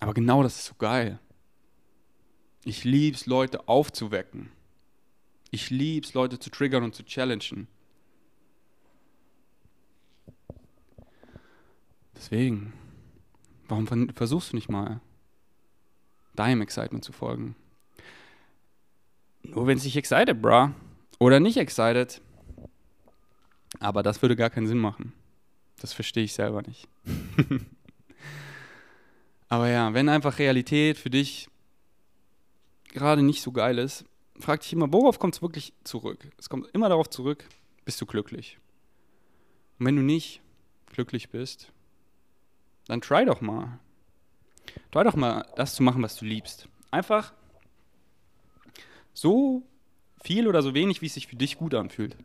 [0.00, 1.18] Aber genau das ist so geil.
[2.64, 4.50] Ich liebe es, Leute aufzuwecken.
[5.54, 7.68] Ich liebe es, Leute zu triggern und zu challengen.
[12.16, 12.72] Deswegen,
[13.68, 15.02] warum versuchst du nicht mal,
[16.34, 17.54] deinem Excitement zu folgen?
[19.42, 20.74] Nur wenn es dich excited, bra.
[21.18, 22.22] Oder nicht excited.
[23.78, 25.12] Aber das würde gar keinen Sinn machen.
[25.80, 26.88] Das verstehe ich selber nicht.
[29.50, 31.46] Aber ja, wenn einfach Realität für dich
[32.88, 34.06] gerade nicht so geil ist,
[34.42, 36.28] frag dich immer, worauf kommt es wirklich zurück?
[36.38, 37.44] Es kommt immer darauf zurück,
[37.84, 38.58] bist du glücklich?
[39.78, 40.40] Und wenn du nicht
[40.92, 41.72] glücklich bist,
[42.86, 43.78] dann try doch mal.
[44.90, 46.68] Try doch mal, das zu machen, was du liebst.
[46.90, 47.32] Einfach
[49.14, 49.62] so
[50.22, 52.16] viel oder so wenig, wie es sich für dich gut anfühlt.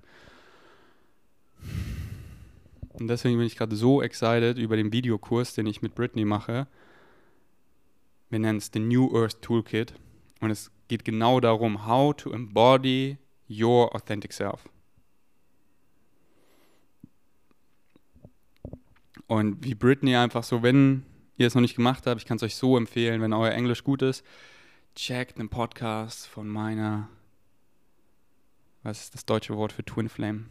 [2.93, 6.67] Und deswegen bin ich gerade so excited über den Videokurs, den ich mit Britney mache.
[8.29, 9.93] Wir nennen es The New Earth Toolkit.
[10.39, 13.17] Und es geht genau darum, how to embody
[13.49, 14.69] your authentic self.
[19.27, 21.05] Und wie Britney einfach so, wenn
[21.37, 23.83] ihr es noch nicht gemacht habt, ich kann es euch so empfehlen, wenn euer Englisch
[23.83, 24.25] gut ist,
[24.95, 27.09] checkt einen Podcast von meiner,
[28.83, 30.45] was ist das deutsche Wort für Twin Flame?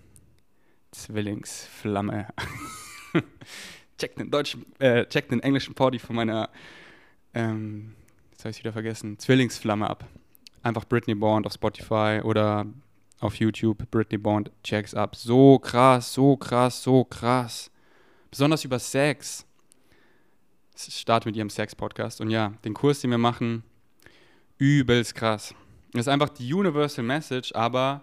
[0.92, 2.28] Zwillingsflamme.
[3.98, 6.50] checkt einen deutschen, äh, checkt einen englischen Party von meiner
[7.34, 7.94] ähm,
[8.36, 10.06] jetzt habe ich wieder vergessen, Zwillingsflamme ab.
[10.62, 12.66] Einfach Britney Bond auf Spotify oder
[13.20, 15.16] auf YouTube, Britney Bond, checks ab.
[15.16, 17.70] So krass, so krass, so krass.
[18.30, 19.46] Besonders über Sex.
[20.74, 22.20] Es startet mit ihrem Sex-Podcast.
[22.20, 23.62] Und ja, den Kurs, den wir machen,
[24.58, 25.54] übelst krass.
[25.92, 28.02] Das ist einfach die Universal Message, aber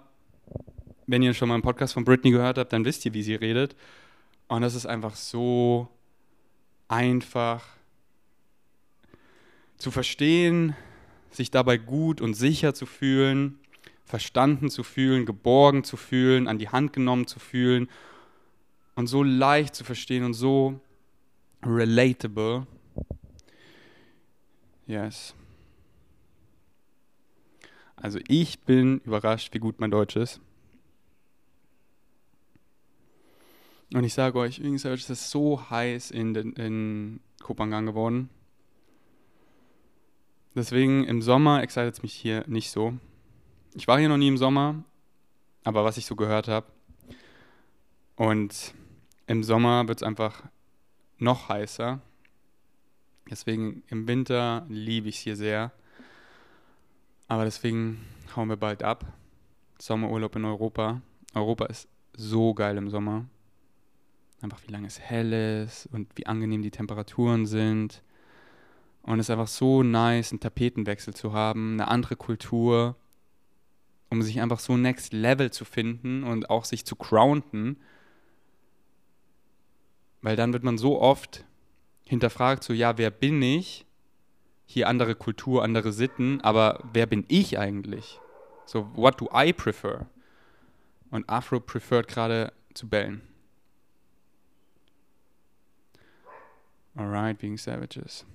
[1.06, 3.36] wenn ihr schon mal einen Podcast von Britney gehört habt, dann wisst ihr, wie sie
[3.36, 3.76] redet.
[4.48, 5.89] Und das ist einfach so
[6.88, 7.63] einfach
[9.84, 10.78] zu verstehen,
[11.30, 13.60] sich dabei gut und sicher zu fühlen,
[14.06, 17.89] verstanden zu fühlen, geborgen zu fühlen, an die Hand genommen zu fühlen
[18.96, 20.80] und so leicht zu verstehen und so
[21.63, 22.65] relatable.
[24.88, 25.36] Yes.
[27.98, 30.39] Also ich bin überrascht, wie gut mein Deutsch ist.
[33.93, 38.30] Und ich sage euch, es ist so heiß in, in Kopangan geworden.
[40.55, 42.93] Deswegen im Sommer excited es mich hier nicht so.
[43.73, 44.83] Ich war hier noch nie im Sommer,
[45.63, 46.67] aber was ich so gehört habe.
[48.15, 48.75] Und
[49.25, 50.43] im Sommer wird es einfach
[51.17, 51.99] noch heißer.
[53.29, 55.71] Deswegen im Winter liebe ich es hier sehr.
[57.27, 59.05] Aber deswegen hauen wir bald ab.
[59.79, 61.01] Sommerurlaub in Europa.
[61.33, 63.25] Europa ist so geil im Sommer.
[64.41, 68.03] Einfach wie lange es hell ist und wie angenehm die Temperaturen sind.
[69.03, 72.95] Und es ist einfach so nice, einen Tapetenwechsel zu haben, eine andere Kultur,
[74.09, 77.77] um sich einfach so next level zu finden und auch sich zu grounden.
[80.21, 81.43] Weil dann wird man so oft
[82.05, 83.85] hinterfragt, so ja, wer bin ich?
[84.65, 88.21] Hier andere Kultur, andere Sitten, aber wer bin ich eigentlich?
[88.65, 90.05] So, what do I prefer?
[91.11, 93.21] Und Afro preferred gerade zu bellen.
[96.95, 98.25] Alright, being savages.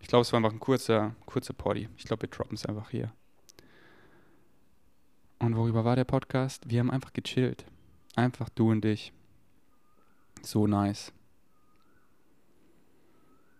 [0.00, 1.88] Ich glaube, es war einfach ein kurzer, kurzer Poddy.
[1.96, 3.12] Ich glaube, wir droppen es einfach hier.
[5.38, 6.68] Und worüber war der Podcast?
[6.68, 7.64] Wir haben einfach gechillt.
[8.16, 9.12] Einfach du und ich.
[10.42, 11.12] So nice.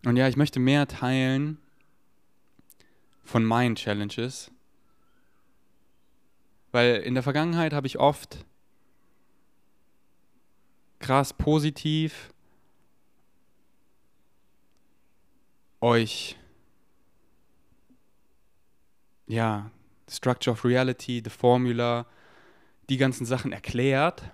[0.05, 1.59] Und ja, ich möchte mehr teilen
[3.23, 4.51] von meinen Challenges.
[6.73, 8.45] Weil in der Vergangenheit habe ich oft
[10.99, 12.33] krass positiv
[15.81, 16.37] euch
[19.27, 19.71] ja,
[20.09, 22.07] Structure of Reality, The Formula,
[22.89, 24.25] die ganzen Sachen erklärt.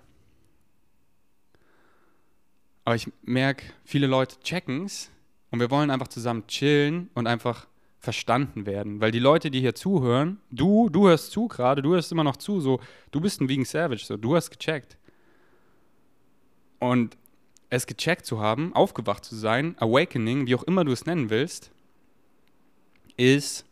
[2.83, 5.11] Aber ich merke, viele Leute checken es
[5.51, 7.67] und wir wollen einfach zusammen chillen und einfach
[7.99, 9.01] verstanden werden.
[9.01, 12.37] Weil die Leute, die hier zuhören, du, du hörst zu gerade, du hörst immer noch
[12.37, 12.79] zu, so,
[13.11, 14.97] du bist ein Vegan Savage, so, du hast gecheckt.
[16.79, 17.17] Und
[17.69, 21.71] es gecheckt zu haben, aufgewacht zu sein, Awakening, wie auch immer du es nennen willst,
[23.17, 23.65] ist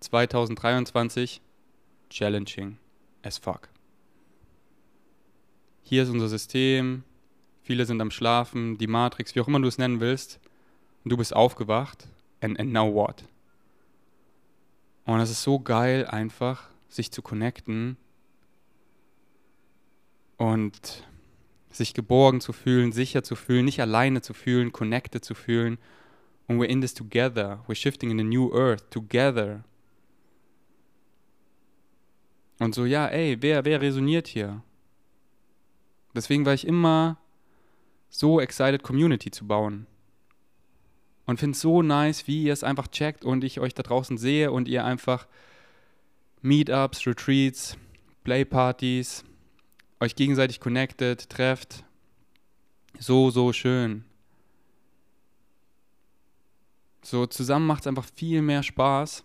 [0.00, 1.40] 2023
[2.10, 2.78] challenging
[3.22, 3.68] as fuck.
[5.82, 7.02] Hier ist unser System,
[7.62, 10.38] viele sind am Schlafen, die Matrix, wie auch immer du es nennen willst,
[11.02, 12.06] und du bist aufgewacht,
[12.40, 13.24] and, and now what?
[15.06, 17.96] Und es ist so geil, einfach sich zu connecten
[20.36, 21.04] und
[21.74, 25.78] sich geborgen zu fühlen, sicher zu fühlen, nicht alleine zu fühlen, connected zu fühlen.
[26.46, 27.64] Und we're in this together.
[27.66, 29.64] We're shifting in a new earth together.
[32.58, 34.62] Und so, ja, ey, wer, wer resoniert hier?
[36.14, 37.18] Deswegen war ich immer
[38.08, 39.86] so excited, Community zu bauen.
[41.26, 44.18] Und finde es so nice, wie ihr es einfach checkt und ich euch da draußen
[44.18, 45.26] sehe und ihr einfach
[46.42, 47.76] Meetups, Retreats,
[48.22, 49.24] Playpartys,
[50.04, 51.84] euch gegenseitig connected, trefft.
[52.98, 54.04] So, so schön.
[57.02, 59.24] So zusammen macht es einfach viel mehr Spaß.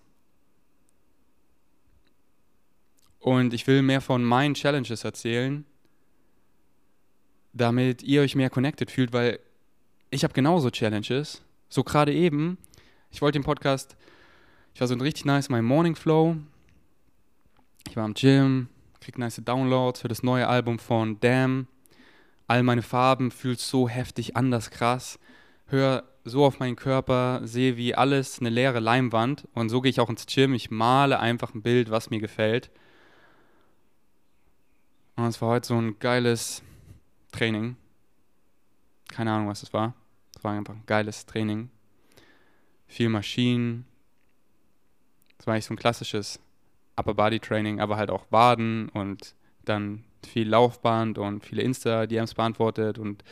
[3.19, 5.65] Und ich will mehr von meinen Challenges erzählen,
[7.53, 9.39] damit ihr euch mehr connected fühlt, weil
[10.09, 11.41] ich habe genauso Challenges.
[11.69, 12.57] So gerade eben,
[13.11, 13.95] ich wollte den Podcast,
[14.73, 16.37] ich war so richtig nice in meinem Morning Flow.
[17.87, 18.69] Ich war am Gym,
[19.09, 21.67] krieg nice Downloads für das neue Album von Damn.
[22.45, 25.17] All meine Farben fühlt so heftig anders krass.
[25.65, 29.99] Hör so auf meinen Körper, sehe wie alles eine leere Leimwand und so gehe ich
[29.99, 30.53] auch ins Gym.
[30.53, 32.69] Ich male einfach ein Bild, was mir gefällt.
[35.15, 36.61] Und es war heute so ein geiles
[37.31, 37.77] Training.
[39.07, 39.95] Keine Ahnung, was es war.
[40.37, 41.71] Es war einfach ein geiles Training.
[42.85, 43.87] Viel Maschinen.
[45.39, 46.39] Es war eigentlich so ein klassisches
[46.99, 49.35] Upper Body Training, aber halt auch Waden und
[49.65, 53.23] dann viel Laufband und viele Insta-DMs beantwortet und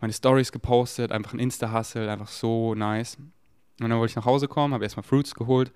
[0.00, 3.16] meine Stories gepostet, einfach ein Insta-Hustle, einfach so nice.
[3.80, 5.72] Und dann wollte ich nach Hause kommen, habe erstmal Fruits geholt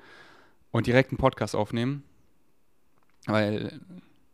[0.71, 2.03] und direkt einen Podcast aufnehmen,
[3.27, 3.81] weil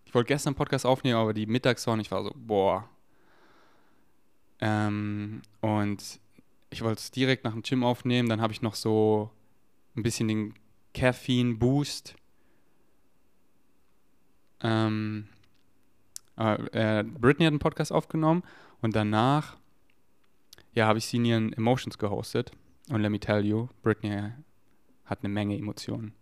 [0.04, 2.88] ich wollte gestern einen Podcast aufnehmen, aber die Mittagssonne, ich war so, boah.
[4.60, 6.20] Ähm, und
[6.70, 9.30] ich wollte es direkt nach dem Gym aufnehmen, dann habe ich noch so
[9.96, 10.54] ein bisschen den
[10.94, 12.14] Caffeine-Boost
[14.62, 15.28] ähm,
[16.36, 18.42] äh, Britney hat einen Podcast aufgenommen
[18.80, 19.56] und danach,
[20.72, 22.52] ja, habe ich sie in ihren Emotions gehostet.
[22.88, 24.32] Und let me tell you, Britney
[25.04, 26.14] hat eine Menge Emotionen.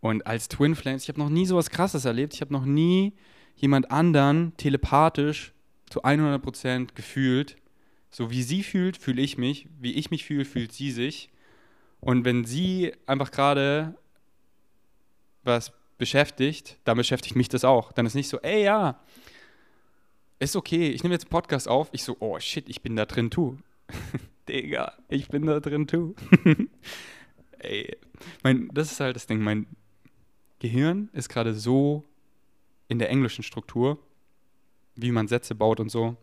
[0.00, 2.34] Und als Twin Flames, ich habe noch nie sowas Krasses erlebt.
[2.34, 3.14] Ich habe noch nie
[3.56, 5.52] jemand anderen telepathisch
[5.88, 7.56] zu 100% gefühlt.
[8.10, 9.68] So wie sie fühlt, fühle ich mich.
[9.80, 11.30] Wie ich mich fühle, fühlt sie sich.
[12.00, 13.96] Und wenn sie einfach gerade
[15.42, 17.92] was beschäftigt, dann beschäftigt mich das auch.
[17.92, 19.00] Dann ist nicht so, ey, ja,
[20.38, 21.88] ist okay, ich nehme jetzt einen Podcast auf.
[21.92, 23.56] Ich so, oh shit, ich bin da drin, tu.
[24.48, 26.14] Digga, ich bin da drin, tu.
[27.58, 27.96] ey,
[28.42, 29.66] mein, das ist halt das Ding, mein
[30.58, 32.04] Gehirn ist gerade so
[32.88, 33.98] in der englischen Struktur,
[34.94, 36.16] wie man Sätze baut und so.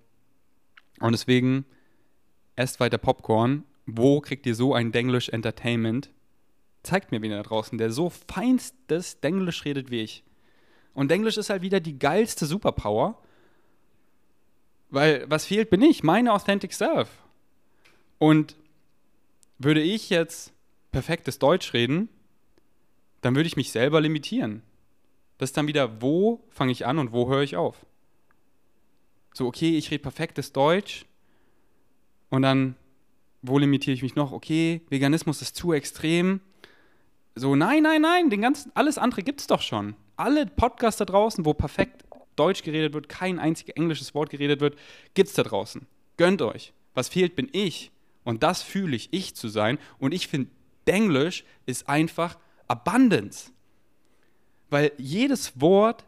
[1.00, 1.66] Und deswegen
[2.56, 3.64] esst weiter Popcorn.
[3.86, 6.12] Wo kriegt ihr so ein Denglish Entertainment?
[6.84, 10.24] Zeigt mir wen da draußen, der so feinstes Denglisch redet wie ich.
[10.94, 13.20] Und Denglisch ist halt wieder die geilste Superpower,
[14.90, 17.10] Weil was fehlt, bin ich, meine Authentic Self.
[18.20, 18.56] Und
[19.58, 20.54] würde ich jetzt
[20.92, 22.10] perfektes Deutsch reden,
[23.22, 24.62] dann würde ich mich selber limitieren.
[25.38, 27.86] Das ist dann wieder, wo fange ich an und wo höre ich auf.
[29.34, 31.06] So, okay, ich rede perfektes Deutsch
[32.30, 32.76] und dann,
[33.42, 34.32] wo limitiere ich mich noch?
[34.32, 36.40] Okay, Veganismus ist zu extrem.
[37.36, 39.96] So, nein, nein, nein, den ganzen, alles andere gibt es doch schon.
[40.16, 42.04] Alle Podcasts da draußen, wo perfekt
[42.36, 44.78] Deutsch geredet wird, kein einziges englisches Wort geredet wird,
[45.14, 45.88] gibt es da draußen.
[46.18, 46.74] Gönnt euch.
[46.94, 47.92] Was fehlt, bin ich.
[48.24, 49.80] Und das fühle ich, ich zu sein.
[49.98, 50.50] Und ich finde,
[50.86, 53.52] Englisch ist einfach Abundance.
[54.70, 56.06] Weil jedes Wort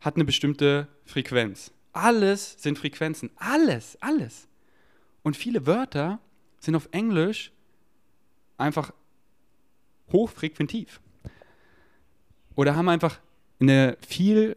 [0.00, 1.72] hat eine bestimmte Frequenz.
[1.92, 3.30] Alles sind Frequenzen.
[3.36, 4.48] Alles, alles.
[5.22, 6.20] Und viele Wörter
[6.58, 7.52] sind auf Englisch
[8.56, 8.92] einfach
[10.10, 11.00] hochfrequentiv.
[12.54, 13.20] Oder haben einfach
[13.60, 14.56] eine viel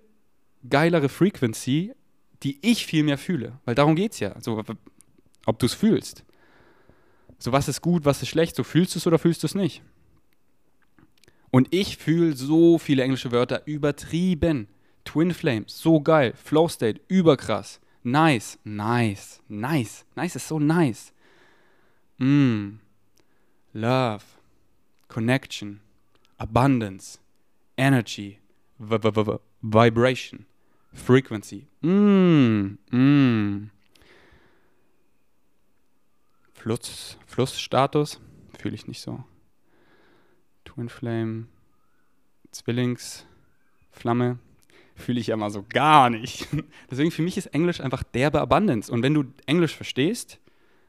[0.70, 1.94] geilere Frequency,
[2.44, 3.60] die ich viel mehr fühle.
[3.66, 4.40] Weil darum geht es ja.
[4.42, 4.62] So,
[5.46, 6.24] ob du es fühlst.
[7.38, 8.56] So, was ist gut, was ist schlecht?
[8.56, 9.82] So, fühlst du es oder fühlst du es nicht?
[11.52, 14.68] Und ich fühle so viele englische Wörter übertrieben.
[15.06, 16.34] Twin Flame, so geil.
[16.36, 17.80] Flow State, überkrass.
[18.04, 20.06] Nice, nice, nice.
[20.16, 21.14] Nice ist so nice.
[22.18, 22.80] Mm.
[23.74, 24.24] Love,
[25.16, 25.80] Connection,
[26.38, 27.20] Abundance,
[27.78, 28.40] Energy,
[28.78, 30.46] v -v -v Vibration,
[30.92, 31.68] Frequency.
[31.82, 32.78] Mm.
[32.92, 33.70] Mm.
[36.54, 38.20] Fluss, Flussstatus
[38.60, 39.24] fühle ich nicht so.
[40.66, 41.48] Twin Flame,
[42.52, 44.40] Zwillingsflamme
[44.96, 46.46] fühle ich ja mal so gar nicht.
[46.92, 48.92] Deswegen für mich ist Englisch einfach derbe Abundance.
[48.92, 50.42] Und wenn du Englisch verstehst,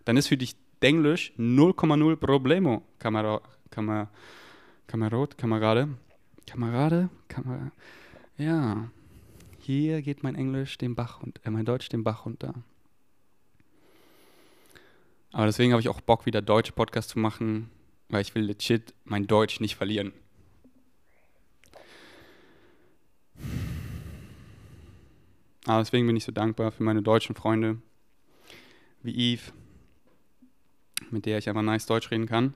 [0.05, 4.09] dann ist für dich Englisch 0,0 Problemo, Kamera, Kamer,
[4.87, 5.89] Kamerad, Kamerade.
[6.47, 7.09] Kamerade?
[7.29, 7.73] Kamer
[8.39, 8.91] ja,
[9.59, 12.55] hier geht mein Englisch den Bach und äh, mein Deutsch den Bach runter.
[15.33, 17.71] Aber deswegen habe ich auch Bock, wieder deutsche Podcasts zu machen,
[18.09, 20.13] weil ich will legit mein Deutsch nicht verlieren.
[25.67, 27.79] Aber deswegen bin ich so dankbar für meine deutschen Freunde,
[29.03, 29.53] wie Eve,
[31.11, 32.55] mit der ich einfach nice Deutsch reden kann.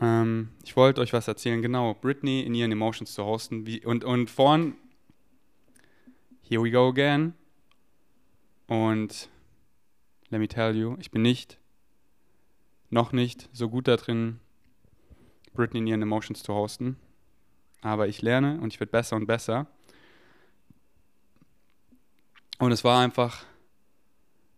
[0.00, 3.66] Ähm, ich wollte euch was erzählen, genau, Britney in ihren Emotions zu hosten.
[3.66, 4.74] Wie, und, und vorn,
[6.42, 7.34] here we go again.
[8.66, 9.28] Und
[10.30, 11.58] let me tell you, ich bin nicht,
[12.90, 14.40] noch nicht so gut da drin,
[15.54, 16.96] Britney in ihren Emotions zu hosten.
[17.80, 19.66] Aber ich lerne und ich werde besser und besser.
[22.58, 23.44] Und es war einfach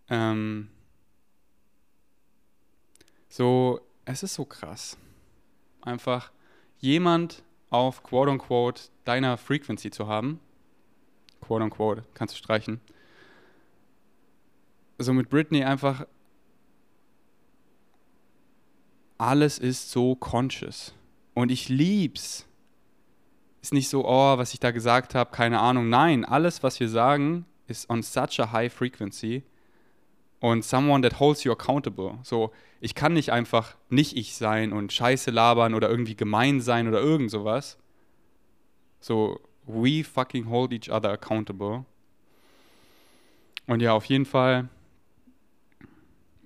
[0.08, 0.68] ähm,
[3.28, 4.96] so, es ist so krass.
[5.82, 6.32] Einfach
[6.78, 10.40] jemand auf quote unquote deiner Frequency zu haben.
[11.40, 12.80] Quote unquote, kannst du streichen
[14.98, 16.06] so mit Britney einfach
[19.16, 20.92] alles ist so conscious.
[21.34, 22.46] Und ich lieb's.
[23.60, 25.88] Ist nicht so, oh, was ich da gesagt habe, keine Ahnung.
[25.88, 29.42] Nein, alles, was wir sagen, ist on such a high frequency.
[30.40, 32.18] Und someone that holds you accountable.
[32.22, 36.86] So, ich kann nicht einfach nicht ich sein und Scheiße labern oder irgendwie gemein sein
[36.86, 37.76] oder irgend sowas.
[39.00, 41.84] So, we fucking hold each other accountable.
[43.66, 44.68] Und ja, auf jeden Fall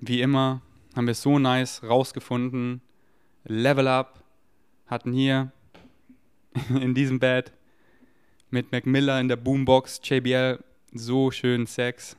[0.04, 0.62] wie immer
[0.96, 2.80] haben wir es so nice rausgefunden.
[3.44, 4.24] Level Up
[4.86, 5.52] hatten hier
[6.68, 7.52] in diesem Bett
[8.50, 10.58] mit Mac Miller in der Boombox, JBL,
[10.92, 12.16] so schön Sex.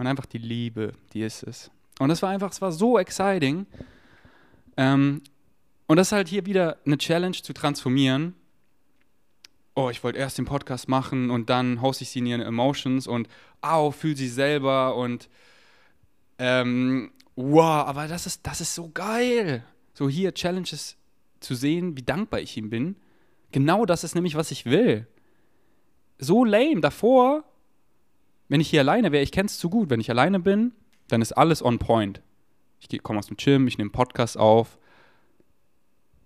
[0.00, 1.70] Und einfach die Liebe, die ist es.
[1.98, 3.66] Und das war einfach, es war so exciting.
[4.78, 5.20] Ähm,
[5.88, 8.34] und das ist halt hier wieder eine Challenge zu transformieren.
[9.74, 13.06] Oh, ich wollte erst den Podcast machen und dann hoste ich sie in ihren Emotions
[13.06, 13.28] und
[13.60, 15.28] au, fühl sie selber und
[16.38, 19.62] ähm, wow, aber das ist, das ist so geil.
[19.92, 20.96] So hier Challenges
[21.40, 22.96] zu sehen, wie dankbar ich ihm bin.
[23.52, 25.06] Genau das ist nämlich, was ich will.
[26.18, 26.80] So lame.
[26.80, 27.44] Davor,
[28.50, 29.90] wenn ich hier alleine wäre, ich kenne es zu gut.
[29.90, 30.72] Wenn ich alleine bin,
[31.06, 32.20] dann ist alles on point.
[32.80, 34.76] Ich komme aus dem Gym, ich nehme Podcast auf.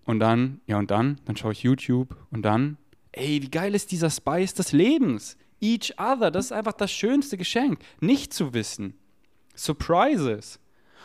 [0.07, 2.17] Und dann, ja, und dann, dann schaue ich YouTube.
[2.31, 2.79] Und dann,
[3.13, 5.37] ey, wie geil ist dieser Spice des Lebens?
[5.61, 7.81] Each other, das ist einfach das schönste Geschenk.
[8.01, 8.95] Nicht zu wissen.
[9.55, 10.59] Surprises.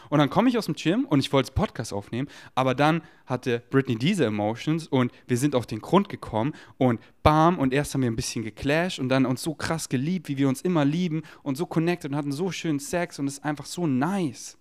[0.10, 3.64] Und dann komme ich aus dem Gym und ich wollte Podcast aufnehmen, aber dann hatte
[3.70, 8.02] Britney diese Emotions und wir sind auf den Grund gekommen und bam, und erst haben
[8.02, 11.22] wir ein bisschen geclasht und dann uns so krass geliebt, wie wir uns immer lieben
[11.44, 14.58] und so connected und hatten so schönen Sex und es ist einfach so nice.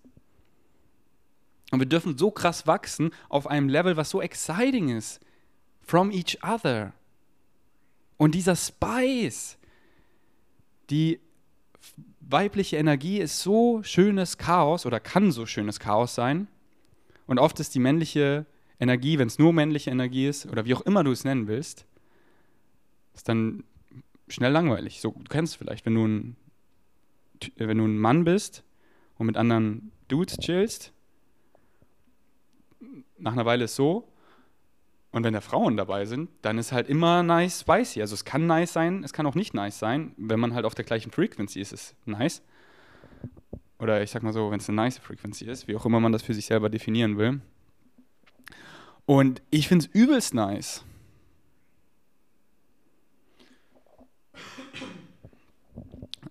[1.70, 5.20] Und wir dürfen so krass wachsen auf einem Level, was so exciting ist.
[5.82, 6.92] From each other.
[8.16, 9.58] Und dieser Spice,
[10.90, 11.20] die
[12.20, 16.48] weibliche Energie ist so schönes Chaos oder kann so schönes Chaos sein.
[17.26, 18.46] Und oft ist die männliche
[18.80, 21.86] Energie, wenn es nur männliche Energie ist oder wie auch immer du es nennen willst,
[23.14, 23.64] ist dann
[24.28, 25.00] schnell langweilig.
[25.00, 26.36] So, du kennst es vielleicht, wenn du ein,
[27.56, 28.62] wenn du ein Mann bist
[29.16, 30.92] und mit anderen Dudes chillst,
[33.18, 34.07] nach einer Weile ist es so,
[35.10, 38.02] und wenn da Frauen dabei sind, dann ist halt immer nice spicy.
[38.02, 40.12] Also es kann nice sein, es kann auch nicht nice sein.
[40.16, 42.42] Wenn man halt auf der gleichen Frequency ist, ist es nice.
[43.78, 46.12] Oder ich sag mal so, wenn es eine nice Frequency ist, wie auch immer man
[46.12, 47.40] das für sich selber definieren will.
[49.06, 50.84] Und ich finde es übelst nice.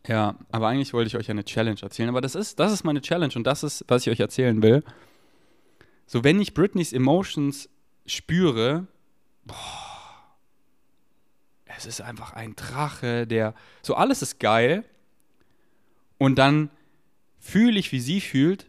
[0.07, 2.09] Ja, aber eigentlich wollte ich euch eine Challenge erzählen.
[2.09, 4.83] Aber das ist, das ist meine Challenge und das ist, was ich euch erzählen will.
[6.05, 7.69] So, wenn ich Britneys Emotions
[8.07, 8.87] spüre,
[9.45, 9.55] boah,
[11.65, 13.53] es ist einfach ein Drache, der,
[13.83, 14.83] so alles ist geil.
[16.17, 16.71] Und dann
[17.39, 18.65] fühle ich, wie sie fühlt.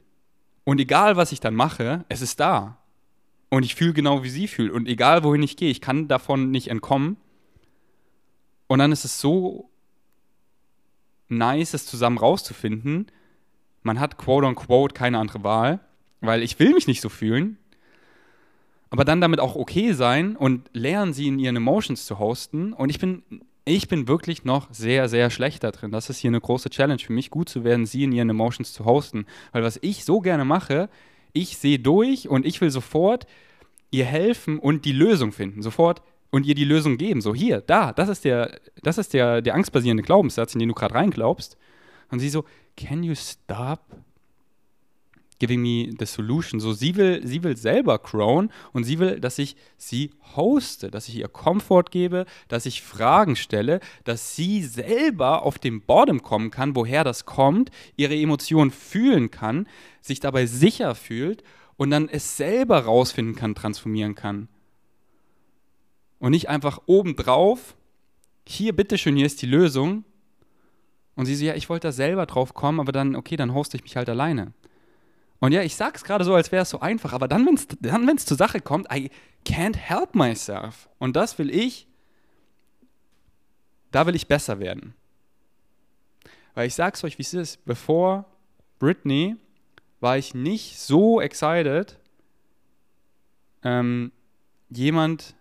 [0.64, 2.76] Und egal, was ich dann mache, es ist da.
[3.48, 4.70] Und ich fühle genau, wie sie fühlt.
[4.70, 7.16] Und egal, wohin ich gehe, ich kann davon nicht entkommen.
[8.66, 9.70] Und dann ist es so
[11.28, 13.10] nice, es zusammen rauszufinden.
[13.82, 15.80] Man hat quote unquote keine andere Wahl,
[16.20, 17.56] weil ich will mich nicht so fühlen
[18.90, 22.72] aber dann damit auch okay sein und lernen sie in ihren Emotions zu hosten.
[22.72, 23.22] Und ich bin,
[23.64, 25.92] ich bin wirklich noch sehr, sehr schlecht da drin.
[25.92, 28.72] Das ist hier eine große Challenge für mich, gut zu werden, sie in ihren Emotions
[28.72, 29.26] zu hosten.
[29.52, 30.88] Weil was ich so gerne mache,
[31.32, 33.26] ich sehe durch und ich will sofort
[33.90, 35.62] ihr helfen und die Lösung finden.
[35.62, 37.20] Sofort und ihr die Lösung geben.
[37.20, 40.74] So, hier, da, das ist der, das ist der, der angstbasierende Glaubenssatz, in den du
[40.74, 41.56] gerade reinglaubst.
[42.10, 42.44] Und sie so,
[42.76, 43.80] can you stop
[45.38, 46.60] giving me the solution.
[46.60, 51.08] So, sie will, sie will selber crown und sie will, dass ich sie hoste, dass
[51.08, 56.50] ich ihr Komfort gebe, dass ich Fragen stelle, dass sie selber auf den Bottom kommen
[56.50, 59.68] kann, woher das kommt, ihre Emotionen fühlen kann,
[60.00, 61.42] sich dabei sicher fühlt
[61.76, 64.48] und dann es selber rausfinden kann, transformieren kann.
[66.18, 67.76] Und nicht einfach obendrauf,
[68.44, 70.04] hier, bitteschön, hier ist die Lösung.
[71.14, 73.76] Und sie so, ja, ich wollte da selber drauf kommen, aber dann, okay, dann hoste
[73.76, 74.52] ich mich halt alleine.
[75.40, 77.68] Und ja, ich sag's gerade so, als wäre es so einfach, aber dann, wenn es
[77.80, 79.10] dann, wenn's zur Sache kommt, I
[79.46, 80.88] can't help myself.
[80.98, 81.86] Und das will ich,
[83.90, 84.94] da will ich besser werden.
[86.54, 88.26] Weil ich sag's euch, wie es ist, bevor
[88.78, 89.36] Britney
[90.00, 91.98] war ich nicht so excited,
[93.62, 94.12] ähm,
[94.68, 95.34] jemand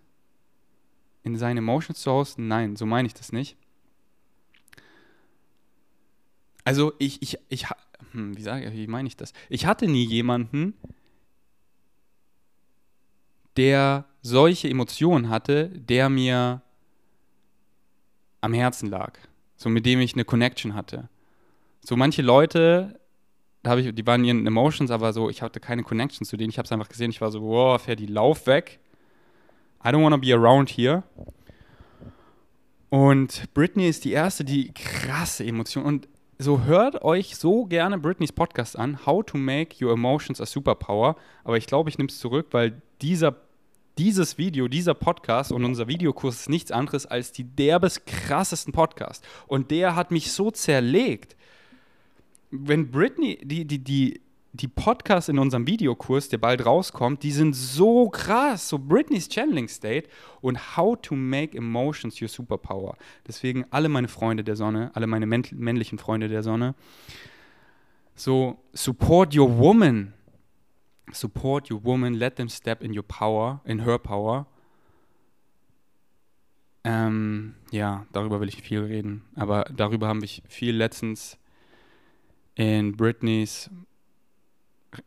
[1.23, 2.47] in seine Emotions zu hosten.
[2.47, 3.57] Nein, so meine ich das nicht.
[6.63, 7.65] Also ich, ich, ich,
[8.11, 9.33] hm, wie, sage, wie meine ich das?
[9.49, 10.73] Ich hatte nie jemanden,
[13.57, 16.61] der solche Emotionen hatte, der mir
[18.41, 19.17] am Herzen lag.
[19.55, 21.09] So mit dem ich eine Connection hatte.
[21.81, 22.99] So manche Leute,
[23.63, 26.51] da ich, die waren ihren Emotions, aber so, ich hatte keine Connection zu denen.
[26.51, 28.79] Ich habe es einfach gesehen, ich war so, wow, fährt die Lauf weg.
[29.83, 31.03] I don't want to be around here.
[32.89, 35.87] Und Britney ist die erste, die krasse Emotionen.
[35.87, 36.07] Und
[36.39, 41.15] so hört euch so gerne Britneys Podcast an, How to Make Your Emotions a Superpower.
[41.43, 43.35] Aber ich glaube, ich nehme es zurück, weil dieser,
[43.97, 49.25] dieses Video, dieser Podcast und unser Videokurs ist nichts anderes als die derbes krassesten Podcast.
[49.47, 51.35] Und der hat mich so zerlegt.
[52.51, 54.21] Wenn Britney, die, die, die,
[54.57, 58.69] die Podcasts in unserem Videokurs, der bald rauskommt, die sind so krass.
[58.69, 60.09] So Britney's Channeling State
[60.41, 62.97] und How to Make Emotions Your Superpower.
[63.27, 66.75] Deswegen alle meine Freunde der Sonne, alle meine männlichen Freunde der Sonne.
[68.15, 70.13] So, support your woman.
[71.11, 72.15] Support your woman.
[72.15, 74.47] Let them step in your power, in her power.
[76.83, 79.23] Ähm, ja, darüber will ich viel reden.
[79.35, 81.37] Aber darüber haben wir viel letztens
[82.55, 83.69] in Britneys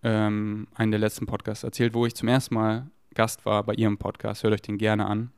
[0.03, 3.99] ähm, einen der letzten Podcasts erzählt, wo ich zum ersten Mal Gast war bei ihrem
[3.99, 4.43] Podcast.
[4.43, 5.33] Hört euch den gerne an.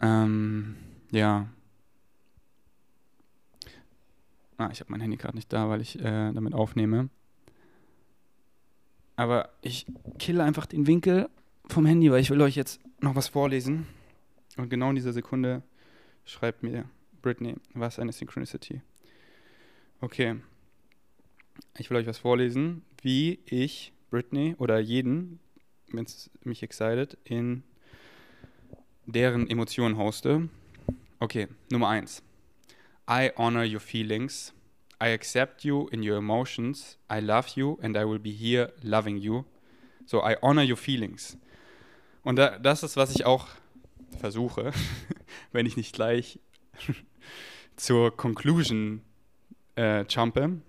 [0.00, 0.76] Ähm,
[1.10, 1.48] ja.
[4.56, 7.08] Ah, ich habe mein Handy gerade nicht da, weil ich äh, damit aufnehme.
[9.16, 9.86] Aber ich
[10.18, 11.28] kille einfach den Winkel
[11.66, 13.86] vom Handy, weil ich will euch jetzt noch was vorlesen.
[14.56, 15.62] Und genau in dieser Sekunde
[16.24, 16.84] schreibt mir
[17.22, 18.80] Britney, was eine Synchronicity.
[20.00, 20.36] Okay.
[21.78, 25.40] Ich will euch was vorlesen, wie ich Britney oder jeden,
[25.92, 27.62] wenn es mich excited, in
[29.06, 30.48] deren Emotionen hoste.
[31.20, 32.22] Okay, Nummer eins.
[33.08, 34.52] I honor your feelings.
[35.00, 36.98] I accept you in your emotions.
[37.10, 39.44] I love you and I will be here loving you.
[40.06, 41.38] So, I honor your feelings.
[42.22, 43.48] Und da, das ist, was ich auch
[44.18, 44.72] versuche,
[45.52, 46.40] wenn ich nicht gleich
[47.76, 49.02] zur Conclusion
[49.76, 50.60] äh, jumpe,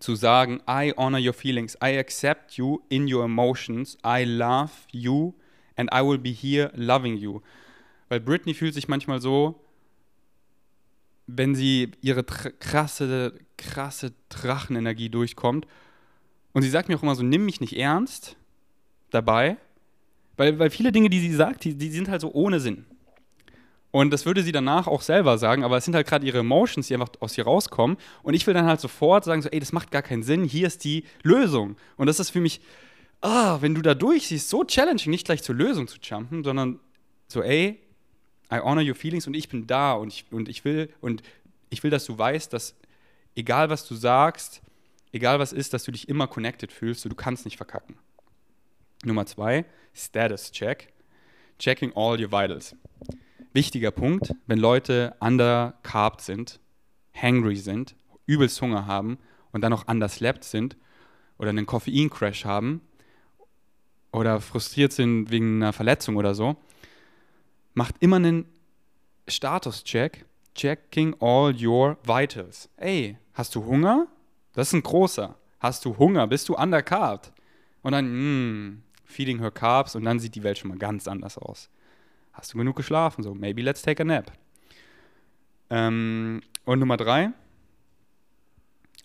[0.00, 5.34] zu sagen, I honor your feelings, I accept you in your emotions, I love you
[5.76, 7.42] and I will be here loving you.
[8.08, 9.60] Weil Britney fühlt sich manchmal so,
[11.26, 15.66] wenn sie ihre krasse, krasse Drachenenergie durchkommt.
[16.52, 18.36] Und sie sagt mir auch immer so, nimm mich nicht ernst
[19.10, 19.56] dabei,
[20.36, 22.86] weil, weil viele Dinge, die sie sagt, die, die sind halt so ohne Sinn.
[23.92, 26.86] Und das würde sie danach auch selber sagen, aber es sind halt gerade ihre Emotions,
[26.86, 27.96] die einfach aus ihr rauskommen.
[28.22, 30.68] Und ich will dann halt sofort sagen, so, ey, das macht gar keinen Sinn, hier
[30.68, 31.76] ist die Lösung.
[31.96, 32.60] Und das ist für mich,
[33.20, 36.78] ah, wenn du da durchsiehst, so challenging, nicht gleich zur Lösung zu jumpen, sondern
[37.26, 37.80] so, ey,
[38.52, 41.22] I honor your feelings und ich bin da und ich, und ich will, und
[41.68, 42.76] ich will, dass du weißt, dass
[43.34, 44.62] egal was du sagst,
[45.12, 47.96] egal was ist, dass du dich immer connected fühlst, so, du kannst nicht verkacken.
[49.04, 49.64] Nummer zwei,
[49.94, 50.92] Status Check.
[51.58, 52.74] Checking all your vitals
[53.52, 56.60] wichtiger Punkt, wenn Leute undercarbt sind,
[57.14, 57.94] hangry sind,
[58.26, 59.18] übelst Hunger haben
[59.52, 60.76] und dann auch underslept sind
[61.38, 62.80] oder einen Koffeincrash haben
[64.12, 66.56] oder frustriert sind wegen einer Verletzung oder so,
[67.74, 68.46] macht immer einen
[69.28, 72.68] Status-Check, checking all your vitals.
[72.76, 74.08] Ey, hast du Hunger?
[74.52, 75.36] Das ist ein großer.
[75.60, 76.26] Hast du Hunger?
[76.26, 77.32] Bist du undercarbt?
[77.82, 78.06] Und dann,
[78.68, 81.68] mm, feeding her carbs und dann sieht die Welt schon mal ganz anders aus.
[82.40, 83.22] Hast du genug geschlafen?
[83.22, 84.32] So, maybe let's take a nap.
[85.68, 87.32] Ähm, und Nummer drei,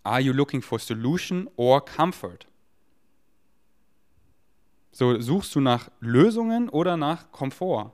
[0.04, 2.48] are you looking for solution or comfort?
[4.94, 7.92] So, suchst du nach Lösungen oder nach Komfort?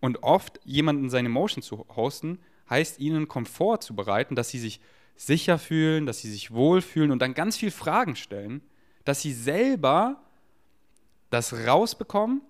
[0.00, 2.38] Und oft jemanden seine Emotion zu hosten,
[2.70, 4.80] heißt ihnen Komfort zu bereiten, dass sie sich
[5.14, 8.62] sicher fühlen, dass sie sich wohlfühlen und dann ganz viele Fragen stellen,
[9.04, 10.22] dass sie selber
[11.28, 12.40] das rausbekommen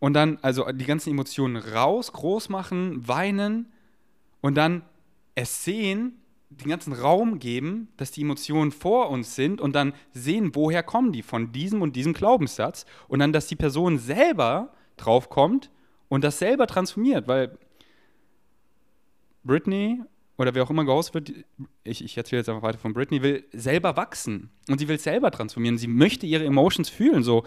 [0.00, 3.70] und dann also die ganzen Emotionen raus, groß machen, weinen
[4.40, 4.82] und dann
[5.36, 6.16] es sehen,
[6.48, 11.12] den ganzen Raum geben, dass die Emotionen vor uns sind und dann sehen, woher kommen
[11.12, 15.70] die von diesem und diesem Glaubenssatz und dann, dass die Person selber draufkommt
[16.08, 17.56] und das selber transformiert, weil
[19.44, 20.02] Britney
[20.38, 21.44] oder wer auch immer gehostet wird,
[21.84, 25.30] ich, ich erzähle jetzt einfach weiter von Britney, will selber wachsen und sie will selber
[25.30, 25.78] transformieren.
[25.78, 27.44] Sie möchte ihre Emotions fühlen, so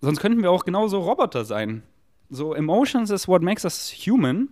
[0.00, 1.82] Sonst könnten wir auch genauso Roboter sein.
[2.30, 4.48] So, Emotions is what makes us human.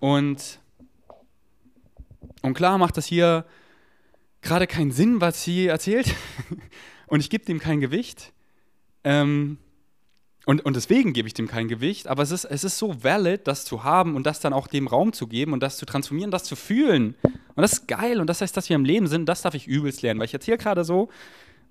[0.00, 0.60] Und,
[2.42, 3.44] und klar macht das hier
[4.40, 6.14] gerade keinen Sinn, was sie erzählt.
[7.06, 8.32] und ich gebe dem kein Gewicht.
[9.02, 9.58] Ähm,
[10.46, 12.06] und, und deswegen gebe ich dem kein Gewicht.
[12.06, 14.86] Aber es ist, es ist so valid, das zu haben und das dann auch dem
[14.86, 17.14] Raum zu geben und das zu transformieren, das zu fühlen.
[17.22, 18.20] Und das ist geil.
[18.20, 20.20] Und das heißt, dass wir im Leben sind, das darf ich übelst lernen.
[20.20, 21.08] Weil ich erzähle gerade so,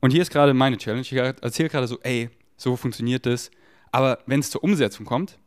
[0.03, 0.99] und hier ist gerade meine Challenge.
[0.99, 3.49] Ich erzähle gerade so, ey, so funktioniert das.
[3.89, 5.39] Aber wenn es zur Umsetzung kommt,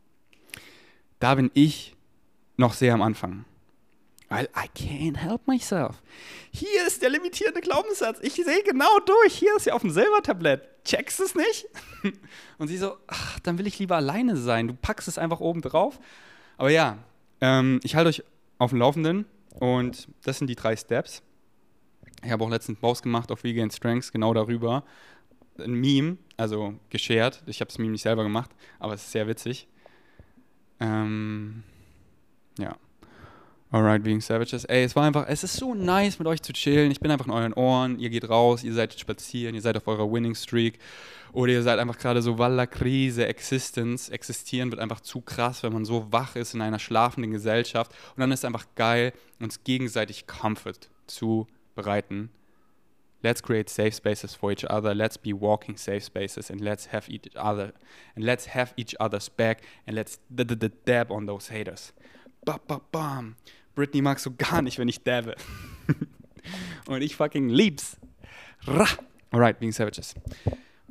[1.19, 1.95] da bin ich
[2.55, 3.45] noch sehr am Anfang.
[4.29, 6.01] Weil I can't help myself.
[6.49, 8.17] Hier ist der limitierende Glaubenssatz.
[8.23, 9.35] Ich sehe genau durch.
[9.35, 10.83] Hier ist ja auf dem Silbertablett.
[10.85, 11.67] Checkst es nicht?
[12.57, 14.67] Und sie so, ach, dann will ich lieber alleine sein.
[14.67, 15.99] Du packst es einfach oben drauf.
[16.57, 16.97] Aber ja,
[17.41, 18.23] ähm, ich halte euch
[18.57, 19.27] auf dem Laufenden.
[19.51, 21.21] Und das sind die drei Steps.
[22.23, 24.83] Ich habe auch letztens Post gemacht auf Vegan Strengths genau darüber.
[25.59, 27.43] Ein Meme, also geshared.
[27.45, 29.67] Ich habe das Meme nicht selber gemacht, aber es ist sehr witzig.
[30.79, 31.63] Ähm,
[32.59, 32.75] ja.
[33.69, 34.63] Alright, being savages.
[34.63, 36.89] Ey, es war einfach, es ist so nice mit euch zu chillen.
[36.89, 37.99] Ich bin einfach in euren Ohren.
[37.99, 40.79] Ihr geht raus, ihr seid spazieren, ihr seid auf eurer Winning Streak.
[41.33, 44.07] Oder ihr seid einfach gerade so, Walla Krise, Existence.
[44.07, 47.91] Existieren wird einfach zu krass, wenn man so wach ist in einer schlafenden Gesellschaft.
[48.15, 49.11] Und dann ist es einfach geil,
[49.41, 51.45] uns gegenseitig Comfort zu
[51.77, 52.29] bereiten.
[53.23, 54.93] Let's create safe spaces for each other.
[54.93, 57.73] Let's be walking safe spaces and let's have each other
[58.15, 60.19] and let's have each other's back and let's
[60.85, 61.93] dab on those haters.
[62.45, 63.35] Ba ba bam.
[63.75, 65.35] Britney mag so gar nicht, wenn ich dabbe.
[66.87, 67.97] Und ich fucking lieb's.
[68.65, 68.87] Ra.
[69.31, 70.15] Alright, being savages.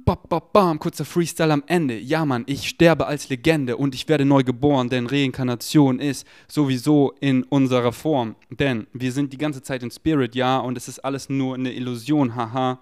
[0.06, 1.98] Bam, bam, bam, kurzer Freestyle am Ende.
[1.98, 7.12] Ja, Mann, ich sterbe als Legende und ich werde neu geboren, denn Reinkarnation ist sowieso
[7.18, 8.36] in unserer Form.
[8.48, 11.72] Denn wir sind die ganze Zeit in Spirit, ja, und es ist alles nur eine
[11.72, 12.78] Illusion, haha.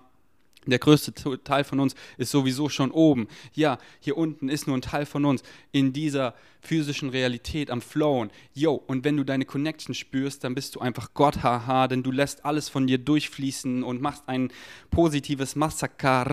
[0.66, 1.12] Der größte
[1.44, 3.28] Teil von uns ist sowieso schon oben.
[3.52, 5.42] Ja, hier unten ist nur ein Teil von uns
[5.72, 6.34] in dieser
[6.64, 8.30] physischen Realität am Flowen.
[8.54, 12.10] Yo, und wenn du deine Connection spürst, dann bist du einfach Gott, haha, denn du
[12.10, 14.50] lässt alles von dir durchfließen und machst ein
[14.90, 16.24] positives Massaker.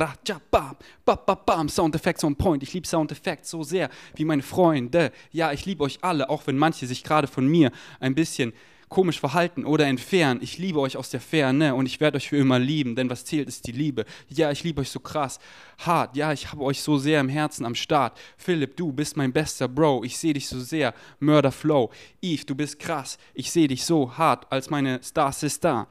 [0.49, 2.63] Bam, bam, bam, Soundeffects on point.
[2.63, 5.11] Ich liebe Soundeffects so sehr wie meine Freunde.
[5.31, 8.53] Ja, ich liebe euch alle, auch wenn manche sich gerade von mir ein bisschen
[8.91, 10.41] komisch verhalten oder entfernen.
[10.43, 13.23] Ich liebe euch aus der Ferne und ich werde euch für immer lieben, denn was
[13.23, 14.03] zählt ist die Liebe.
[14.27, 15.39] Ja, ich liebe euch so krass,
[15.79, 16.17] hart.
[16.17, 18.19] Ja, ich habe euch so sehr im Herzen am Start.
[18.35, 20.03] Philipp, du bist mein bester Bro.
[20.03, 20.93] Ich sehe dich so sehr.
[21.21, 21.89] Murder Flow.
[22.21, 23.17] Eve, du bist krass.
[23.33, 25.87] Ich sehe dich so hart als meine Star Sister.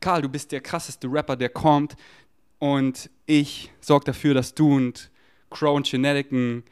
[0.00, 1.94] Karl, du bist der krasseste Rapper, der kommt.
[2.58, 5.08] Und ich sorge dafür, dass du und
[5.50, 6.64] Crow und Genetic ein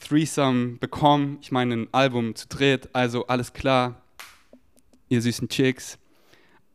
[0.00, 1.38] Threesome bekommen.
[1.42, 2.88] Ich meine, ein Album zu dritt.
[2.92, 4.02] Also alles klar,
[5.08, 5.98] ihr süßen Chicks.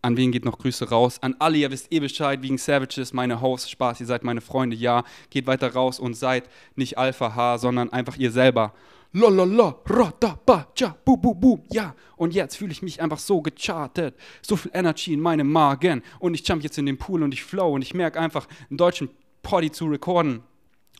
[0.03, 1.19] An wen geht noch Grüße raus?
[1.21, 4.75] An alle, ihr wisst eh Bescheid, wegen Savages, meine Hosts, Spaß, ihr seid meine Freunde,
[4.75, 5.03] ja.
[5.29, 8.73] Geht weiter raus und seid nicht Alpha H, sondern einfach ihr selber.
[9.13, 11.93] Lolala, rata, ba, cha, bu, bu, bu, ja.
[12.15, 14.15] Und jetzt fühle ich mich einfach so gechartet.
[14.41, 16.01] So viel Energy in meinem Magen.
[16.19, 18.77] Und ich jump jetzt in den Pool und ich flow und ich merke einfach, einen
[18.77, 19.09] deutschen
[19.43, 20.43] Poddy zu recorden,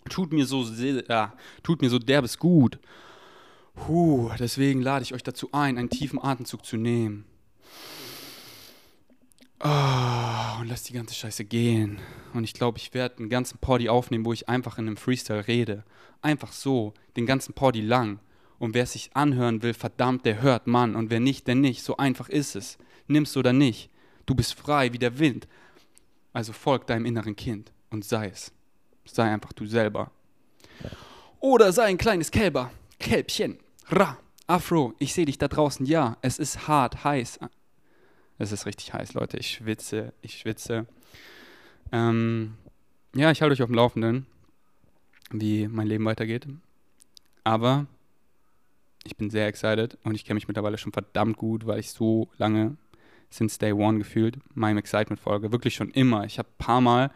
[0.10, 2.80] tut mir so, ja, tut mir so derbes gut.
[3.76, 7.26] Puh, deswegen lade ich euch dazu ein, einen tiefen Atemzug zu nehmen.
[9.64, 12.00] Oh, und lass die ganze Scheiße gehen.
[12.34, 15.48] Und ich glaube, ich werde einen ganzen Poddy aufnehmen, wo ich einfach in einem Freestyle
[15.48, 15.84] rede.
[16.22, 18.20] Einfach so, den ganzen Poddy lang.
[18.58, 20.96] Und wer es sich anhören will, verdammt, der hört Mann.
[20.96, 21.84] Und wer nicht, der nicht.
[21.84, 22.78] So einfach ist es.
[23.08, 23.92] Nimmst oder nicht.
[24.26, 25.48] Du bist frei wie der Wind.
[26.34, 28.52] Also folg deinem inneren Kind und sei es.
[29.06, 30.12] Sei einfach du selber.
[31.40, 32.72] Oder sei ein kleines Kälber.
[33.02, 33.58] Kälbchen.
[33.90, 34.18] Ra.
[34.48, 35.86] Afro, ich sehe dich da draußen.
[35.86, 37.40] Ja, es ist hart, heiß.
[38.38, 39.38] Es ist richtig heiß, Leute.
[39.38, 40.88] Ich schwitze, ich schwitze.
[41.92, 42.56] Ähm,
[43.14, 44.26] ja, ich halte euch auf dem Laufenden,
[45.32, 46.48] wie mein Leben weitergeht.
[47.44, 47.88] Aber
[49.04, 52.30] ich bin sehr excited und ich kenne mich mittlerweile schon verdammt gut, weil ich so
[52.38, 52.78] lange,
[53.30, 55.52] since day one gefühlt, meinem Excitement folge.
[55.52, 56.26] Wirklich schon immer.
[56.26, 57.12] Ich habe ein paar Mal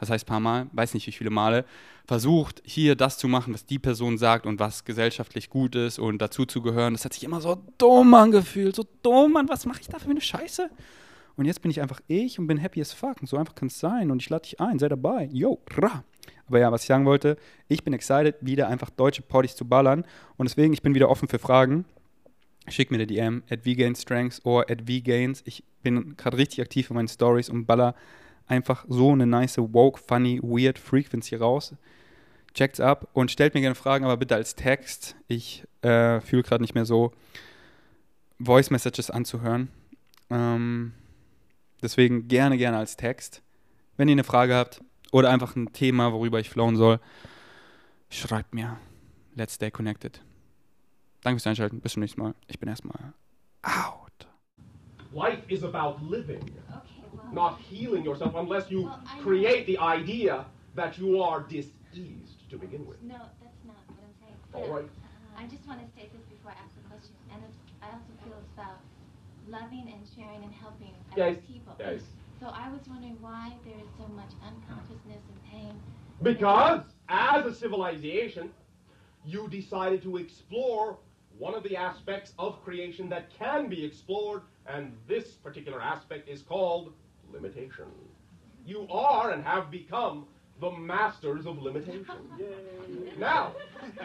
[0.00, 1.64] was heißt paar Mal, weiß nicht wie viele Male,
[2.06, 6.18] versucht, hier das zu machen, was die Person sagt und was gesellschaftlich gut ist und
[6.20, 6.94] dazu zu gehören.
[6.94, 10.10] Das hat sich immer so dumm angefühlt, so dumm, Mann, was mache ich da für
[10.10, 10.70] eine Scheiße?
[11.36, 13.20] Und jetzt bin ich einfach ich und bin happy as fuck.
[13.20, 14.10] Und so einfach kann es sein.
[14.10, 15.28] Und ich lade dich ein, sei dabei.
[15.32, 16.04] Yo, ra.
[16.46, 17.36] Aber ja, was ich sagen wollte,
[17.68, 20.04] ich bin excited, wieder einfach deutsche Partys zu ballern.
[20.36, 21.84] Und deswegen, ich bin wieder offen für Fragen.
[22.68, 25.42] Schick mir eine DM at vgainstrengths oder at vgains.
[25.46, 27.94] Ich bin gerade richtig aktiv in meinen Stories und baller
[28.50, 31.74] einfach so eine nice, woke, funny, weird Frequency raus.
[32.52, 35.14] Checkt's ab und stellt mir gerne Fragen, aber bitte als Text.
[35.28, 37.12] Ich äh, fühle gerade nicht mehr so,
[38.40, 39.68] Voice Messages anzuhören.
[40.30, 40.92] Ähm,
[41.82, 43.42] deswegen gerne, gerne als Text.
[43.96, 44.82] Wenn ihr eine Frage habt
[45.12, 46.98] oder einfach ein Thema, worüber ich flowen soll,
[48.08, 48.78] schreibt mir.
[49.36, 50.20] Let's stay connected.
[51.22, 51.80] Danke fürs Einschalten.
[51.80, 52.34] Bis zum nächsten Mal.
[52.48, 53.12] Ich bin erstmal
[53.62, 54.26] out.
[55.12, 56.42] Life is about living.
[56.68, 56.99] Okay.
[57.32, 60.44] Not healing yourself unless you well, create the idea
[60.74, 63.02] that you are diseased to begin with.
[63.02, 64.36] No, that's not what I'm saying.
[64.54, 64.84] All right.
[64.84, 67.14] Uh, I just want to state this before I ask the question.
[67.32, 67.42] And
[67.82, 68.80] I also feel it's about
[69.48, 71.36] loving and sharing and helping yes.
[71.46, 71.74] people.
[71.78, 72.02] Yes.
[72.40, 75.80] So I was wondering why there is so much unconsciousness and pain.
[76.22, 78.50] Because as a civilization,
[79.26, 80.98] you decided to explore
[81.40, 86.42] one of the aspects of creation that can be explored, and this particular aspect is
[86.42, 86.92] called
[87.32, 87.86] limitation.
[88.66, 90.26] You are and have become
[90.60, 92.04] the masters of limitation.
[92.38, 93.14] Yay.
[93.18, 93.54] Now,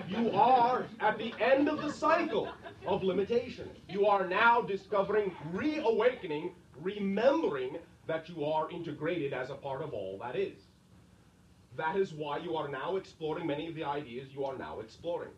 [0.07, 2.47] you are at the end of the cycle
[2.88, 3.69] of limitation.
[3.89, 7.77] You are now discovering, reawakening, remembering
[8.07, 10.61] that you are integrated as a part of all that is.
[11.75, 15.31] That is why you are now exploring many of the ideas you are now exploring.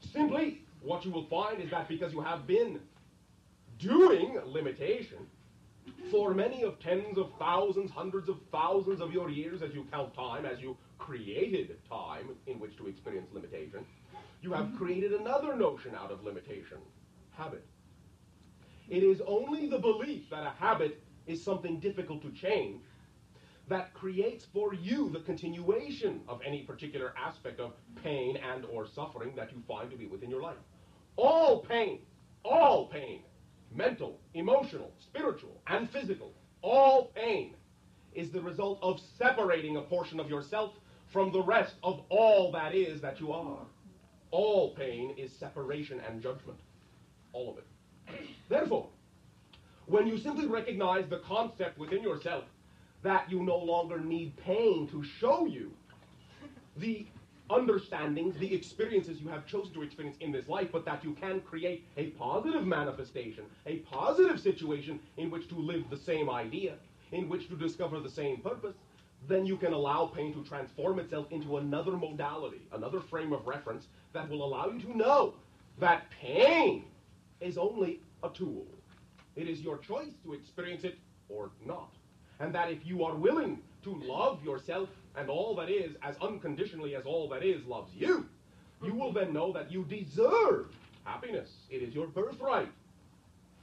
[0.00, 2.80] Simply, what you will find is that because you have been
[3.78, 5.18] doing limitation,
[6.10, 10.14] for many of tens of thousands, hundreds of thousands of your years as you count
[10.14, 13.84] time, as you created time in which to experience limitation,
[14.42, 16.78] you have created another notion out of limitation
[17.32, 17.64] habit.
[18.88, 22.82] It is only the belief that a habit is something difficult to change
[23.70, 29.32] that creates for you the continuation of any particular aspect of pain and or suffering
[29.36, 30.56] that you find to be within your life.
[31.16, 32.00] All pain,
[32.44, 33.22] all pain
[33.72, 37.54] mental, emotional, spiritual, and physical, all pain
[38.12, 40.72] is the result of separating a portion of yourself
[41.12, 43.60] from the rest of all that is that you are.
[44.32, 46.58] All pain is separation and judgment.
[47.32, 48.26] All of it.
[48.48, 48.88] Therefore,
[49.86, 52.44] when you simply recognize the concept within yourself
[53.02, 55.72] that you no longer need pain to show you
[56.76, 57.06] the
[57.48, 61.40] understandings, the experiences you have chosen to experience in this life, but that you can
[61.40, 66.74] create a positive manifestation, a positive situation in which to live the same idea,
[67.12, 68.74] in which to discover the same purpose,
[69.28, 73.88] then you can allow pain to transform itself into another modality, another frame of reference
[74.12, 75.34] that will allow you to know
[75.78, 76.84] that pain
[77.40, 78.66] is only a tool.
[79.36, 80.98] It is your choice to experience it
[81.28, 81.90] or not.
[82.40, 86.96] And that if you are willing to love yourself and all that is as unconditionally
[86.96, 88.26] as all that is loves you,
[88.82, 90.66] you will then know that you deserve
[91.04, 91.50] happiness.
[91.70, 92.72] It is your birthright.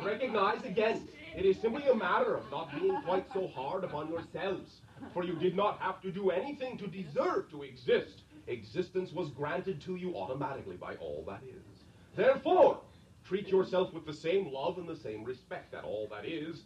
[0.00, 0.04] you.
[0.04, 1.06] Recognize again,
[1.36, 4.80] it is simply a matter of not being quite so hard upon yourselves.
[5.12, 8.22] For you did not have to do anything to deserve to exist.
[8.46, 11.84] Existence was granted to you automatically by all that is.
[12.16, 12.80] Therefore,
[13.26, 16.62] treat yourself with the same love and the same respect that all that is